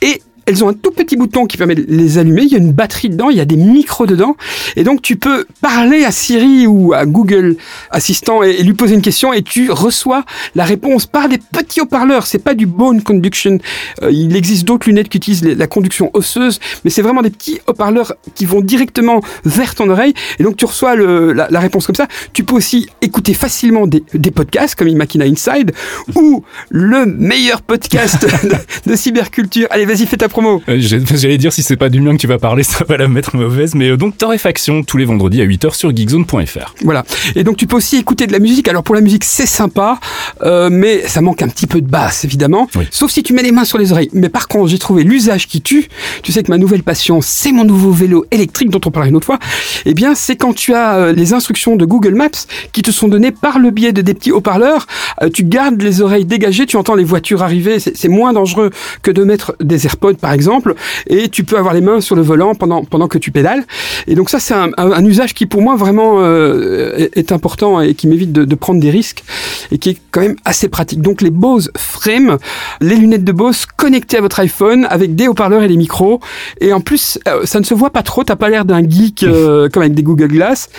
Et 0.01 0.21
elles 0.51 0.63
ont 0.65 0.69
un 0.69 0.73
tout 0.73 0.91
petit 0.91 1.15
bouton 1.15 1.45
qui 1.45 1.57
permet 1.57 1.75
de 1.75 1.85
les 1.87 2.17
allumer. 2.17 2.43
Il 2.43 2.51
y 2.51 2.55
a 2.55 2.57
une 2.57 2.73
batterie 2.73 3.09
dedans, 3.09 3.29
il 3.29 3.37
y 3.37 3.39
a 3.39 3.45
des 3.45 3.55
micros 3.55 4.05
dedans. 4.05 4.35
Et 4.75 4.83
donc, 4.83 5.01
tu 5.01 5.15
peux 5.15 5.45
parler 5.61 6.03
à 6.03 6.11
Siri 6.11 6.67
ou 6.67 6.93
à 6.93 7.05
Google 7.05 7.55
Assistant 7.89 8.43
et, 8.43 8.61
lui 8.61 8.73
poser 8.73 8.95
une 8.95 9.01
question 9.01 9.31
et 9.31 9.43
tu 9.43 9.71
reçois 9.71 10.25
la 10.55 10.65
réponse 10.65 11.05
par 11.05 11.29
des 11.29 11.37
petits 11.37 11.79
haut-parleurs. 11.79 12.27
C'est 12.27 12.39
pas 12.39 12.53
du 12.53 12.65
bone 12.65 13.01
conduction. 13.01 13.59
Euh, 14.03 14.11
il 14.11 14.35
existe 14.35 14.65
d'autres 14.65 14.87
lunettes 14.87 15.07
qui 15.07 15.17
utilisent 15.17 15.43
la 15.43 15.67
conduction 15.67 16.11
osseuse, 16.13 16.59
mais 16.83 16.91
c'est 16.91 17.01
vraiment 17.01 17.21
des 17.21 17.29
petits 17.29 17.59
haut-parleurs 17.67 18.13
qui 18.35 18.45
vont 18.45 18.61
directement 18.61 19.21
vers 19.45 19.73
ton 19.73 19.89
oreille. 19.89 20.13
Et 20.39 20.43
donc, 20.43 20.57
tu 20.57 20.65
reçois 20.65 20.95
la, 20.97 21.59
réponse 21.61 21.85
comme 21.85 21.95
ça. 21.95 22.07
Tu 22.33 22.43
peux 22.43 22.55
aussi 22.55 22.89
écouter 23.01 23.33
facilement 23.33 23.87
des, 23.87 24.03
des 24.13 24.31
podcasts 24.31 24.75
comme 24.75 24.89
Imakina 24.89 25.25
Inside 25.25 25.71
ou 26.15 26.43
le 26.69 27.05
meilleur 27.05 27.61
podcast 27.61 28.21
de, 28.85 28.91
de 28.91 28.95
cyberculture. 28.97 29.67
Allez, 29.69 29.85
vas-y, 29.85 30.05
fais 30.05 30.17
ta 30.17 30.27
promo. 30.27 30.40
Euh, 30.69 30.77
j'allais 31.15 31.37
dire, 31.37 31.53
si 31.53 31.63
c'est 31.63 31.77
pas 31.77 31.89
du 31.89 32.01
mien 32.01 32.13
que 32.13 32.21
tu 32.21 32.27
vas 32.27 32.37
parler, 32.37 32.63
ça 32.71 32.83
va 32.85 32.97
la 32.97 33.07
mettre 33.07 33.35
mauvaise. 33.35 33.75
Mais 33.75 33.89
euh, 33.89 33.97
donc, 33.97 34.17
Torréfaction, 34.17 34.83
tous 34.83 34.97
les 34.97 35.05
vendredis 35.05 35.41
à 35.41 35.45
8h 35.45 35.75
sur 35.75 35.95
geekzone.fr. 35.95 36.75
Voilà. 36.83 37.03
Et 37.35 37.43
donc, 37.43 37.57
tu 37.57 37.67
peux 37.67 37.77
aussi 37.77 37.97
écouter 37.97 38.27
de 38.27 38.31
la 38.31 38.39
musique. 38.39 38.67
Alors, 38.67 38.83
pour 38.83 38.95
la 38.95 39.01
musique, 39.01 39.23
c'est 39.23 39.45
sympa, 39.45 39.99
euh, 40.43 40.69
mais 40.71 41.07
ça 41.07 41.21
manque 41.21 41.41
un 41.41 41.47
petit 41.47 41.67
peu 41.67 41.81
de 41.81 41.87
basse, 41.87 42.25
évidemment. 42.25 42.67
Sauf 42.89 43.11
si 43.11 43.23
tu 43.23 43.33
mets 43.33 43.43
les 43.43 43.51
mains 43.51 43.65
sur 43.65 43.77
les 43.77 43.91
oreilles. 43.91 44.09
Mais 44.13 44.29
par 44.29 44.47
contre, 44.47 44.69
j'ai 44.69 44.79
trouvé 44.79 45.03
l'usage 45.03 45.47
qui 45.47 45.61
tue. 45.61 45.87
Tu 46.23 46.31
sais 46.31 46.43
que 46.43 46.51
ma 46.51 46.57
nouvelle 46.57 46.83
passion, 46.83 47.19
c'est 47.21 47.51
mon 47.51 47.63
nouveau 47.63 47.91
vélo 47.91 48.25
électrique 48.31 48.69
dont 48.69 48.81
on 48.85 48.91
parlait 48.91 49.09
une 49.09 49.15
autre 49.15 49.25
fois. 49.25 49.39
Eh 49.85 49.93
bien, 49.93 50.15
c'est 50.15 50.35
quand 50.35 50.53
tu 50.53 50.73
as 50.73 51.11
les 51.11 51.33
instructions 51.33 51.75
de 51.75 51.85
Google 51.85 52.15
Maps 52.15 52.29
qui 52.71 52.81
te 52.81 52.91
sont 52.91 53.07
données 53.07 53.31
par 53.31 53.59
le 53.59 53.71
biais 53.71 53.93
de 53.93 54.01
des 54.01 54.13
petits 54.13 54.31
haut-parleurs. 54.31 54.87
tu 55.33 55.43
gardes 55.43 55.81
les 55.81 56.01
oreilles 56.01 56.25
dégagées, 56.25 56.65
tu 56.65 56.77
entends 56.77 56.95
les 56.95 57.03
voitures 57.03 57.43
arriver. 57.43 57.79
C'est 57.79 58.07
moins 58.07 58.33
dangereux 58.33 58.71
que 59.03 59.11
de 59.11 59.23
mettre 59.23 59.55
des 59.61 59.85
AirPods 59.85 60.15
par 60.21 60.31
exemple, 60.31 60.75
et 61.07 61.29
tu 61.29 61.43
peux 61.43 61.57
avoir 61.57 61.73
les 61.73 61.81
mains 61.81 62.01
sur 62.01 62.15
le 62.15 62.21
volant 62.21 62.55
pendant, 62.55 62.83
pendant 62.83 63.07
que 63.07 63.17
tu 63.17 63.31
pédales. 63.31 63.65
Et 64.07 64.15
donc 64.15 64.29
ça, 64.29 64.39
c'est 64.39 64.53
un, 64.53 64.71
un, 64.77 65.05
usage 65.05 65.33
qui 65.33 65.45
pour 65.45 65.61
moi 65.61 65.75
vraiment 65.75 66.17
euh, 66.19 67.09
est, 67.13 67.31
important 67.31 67.81
et 67.81 67.93
qui 67.93 68.07
m'évite 68.07 68.31
de, 68.31 68.45
de, 68.45 68.55
prendre 68.55 68.79
des 68.79 68.89
risques 68.89 69.23
et 69.71 69.77
qui 69.77 69.89
est 69.89 69.97
quand 70.11 70.21
même 70.21 70.35
assez 70.45 70.69
pratique. 70.69 71.01
Donc 71.01 71.21
les 71.21 71.31
Bose 71.31 71.71
Frame, 71.77 72.37
les 72.79 72.95
lunettes 72.95 73.23
de 73.23 73.31
Bose 73.31 73.65
connectées 73.65 74.17
à 74.17 74.21
votre 74.21 74.39
iPhone 74.39 74.87
avec 74.89 75.15
des 75.15 75.27
haut-parleurs 75.27 75.63
et 75.63 75.67
des 75.67 75.77
micros. 75.77 76.19
Et 76.59 76.73
en 76.73 76.81
plus, 76.81 77.19
euh, 77.27 77.45
ça 77.45 77.59
ne 77.59 77.65
se 77.65 77.73
voit 77.73 77.89
pas 77.89 78.03
trop, 78.03 78.23
t'as 78.23 78.35
pas 78.35 78.49
l'air 78.49 78.65
d'un 78.65 78.87
geek 78.87 79.23
euh, 79.23 79.69
comme 79.73 79.83
avec 79.83 79.93
des 79.93 80.03
Google 80.03 80.27
Glass. 80.27 80.69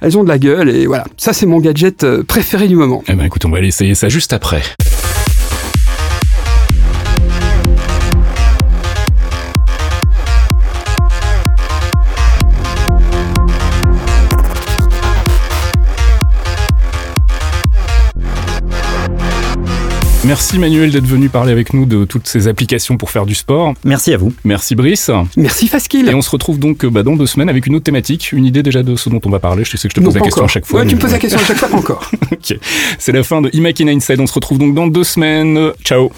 Elles 0.00 0.16
ont 0.16 0.24
de 0.24 0.28
la 0.28 0.38
gueule 0.38 0.68
et 0.68 0.86
voilà. 0.86 1.04
Ça, 1.16 1.32
c'est 1.32 1.46
mon 1.46 1.58
gadget 1.58 2.06
préféré 2.22 2.68
du 2.68 2.76
moment. 2.76 3.02
Eh 3.08 3.14
ben 3.14 3.24
écoute, 3.24 3.44
on 3.44 3.50
va 3.50 3.58
aller 3.58 3.68
essayer 3.68 3.94
ça 3.94 4.08
juste 4.08 4.32
après. 4.32 4.62
Merci 20.26 20.58
Manuel 20.58 20.90
d'être 20.90 21.04
venu 21.04 21.28
parler 21.28 21.52
avec 21.52 21.74
nous 21.74 21.84
de 21.84 22.06
toutes 22.06 22.26
ces 22.26 22.48
applications 22.48 22.96
pour 22.96 23.10
faire 23.10 23.26
du 23.26 23.34
sport. 23.34 23.74
Merci 23.84 24.14
à 24.14 24.16
vous. 24.16 24.32
Merci 24.44 24.74
Brice. 24.74 25.10
Merci 25.36 25.68
Faskil. 25.68 26.08
Et 26.08 26.14
on 26.14 26.22
se 26.22 26.30
retrouve 26.30 26.58
donc 26.58 26.86
bah, 26.86 27.02
dans 27.02 27.14
deux 27.14 27.26
semaines 27.26 27.50
avec 27.50 27.66
une 27.66 27.76
autre 27.76 27.84
thématique, 27.84 28.32
une 28.32 28.46
idée 28.46 28.62
déjà 28.62 28.82
de 28.82 28.96
ce 28.96 29.10
dont 29.10 29.20
on 29.26 29.30
va 29.30 29.38
parler. 29.38 29.64
Je 29.64 29.76
sais 29.76 29.88
que 29.88 29.94
je 29.94 30.00
te 30.00 30.04
pose 30.04 30.14
la 30.14 30.22
question 30.22 30.44
à 30.44 30.48
chaque 30.48 30.64
fois. 30.64 30.80
Ouais, 30.80 30.86
tu 30.86 30.94
me 30.94 31.00
poses 31.00 31.12
la 31.12 31.18
question 31.18 31.38
à 31.38 31.44
chaque 31.44 31.58
fois, 31.58 31.68
encore. 31.74 32.10
ok. 32.32 32.58
C'est 32.98 33.12
la 33.12 33.22
fin 33.22 33.42
de 33.42 33.50
Imakina 33.52 33.92
Inside. 33.92 34.20
On 34.20 34.26
se 34.26 34.32
retrouve 34.32 34.58
donc 34.58 34.74
dans 34.74 34.86
deux 34.86 35.04
semaines. 35.04 35.72
Ciao. 35.84 36.10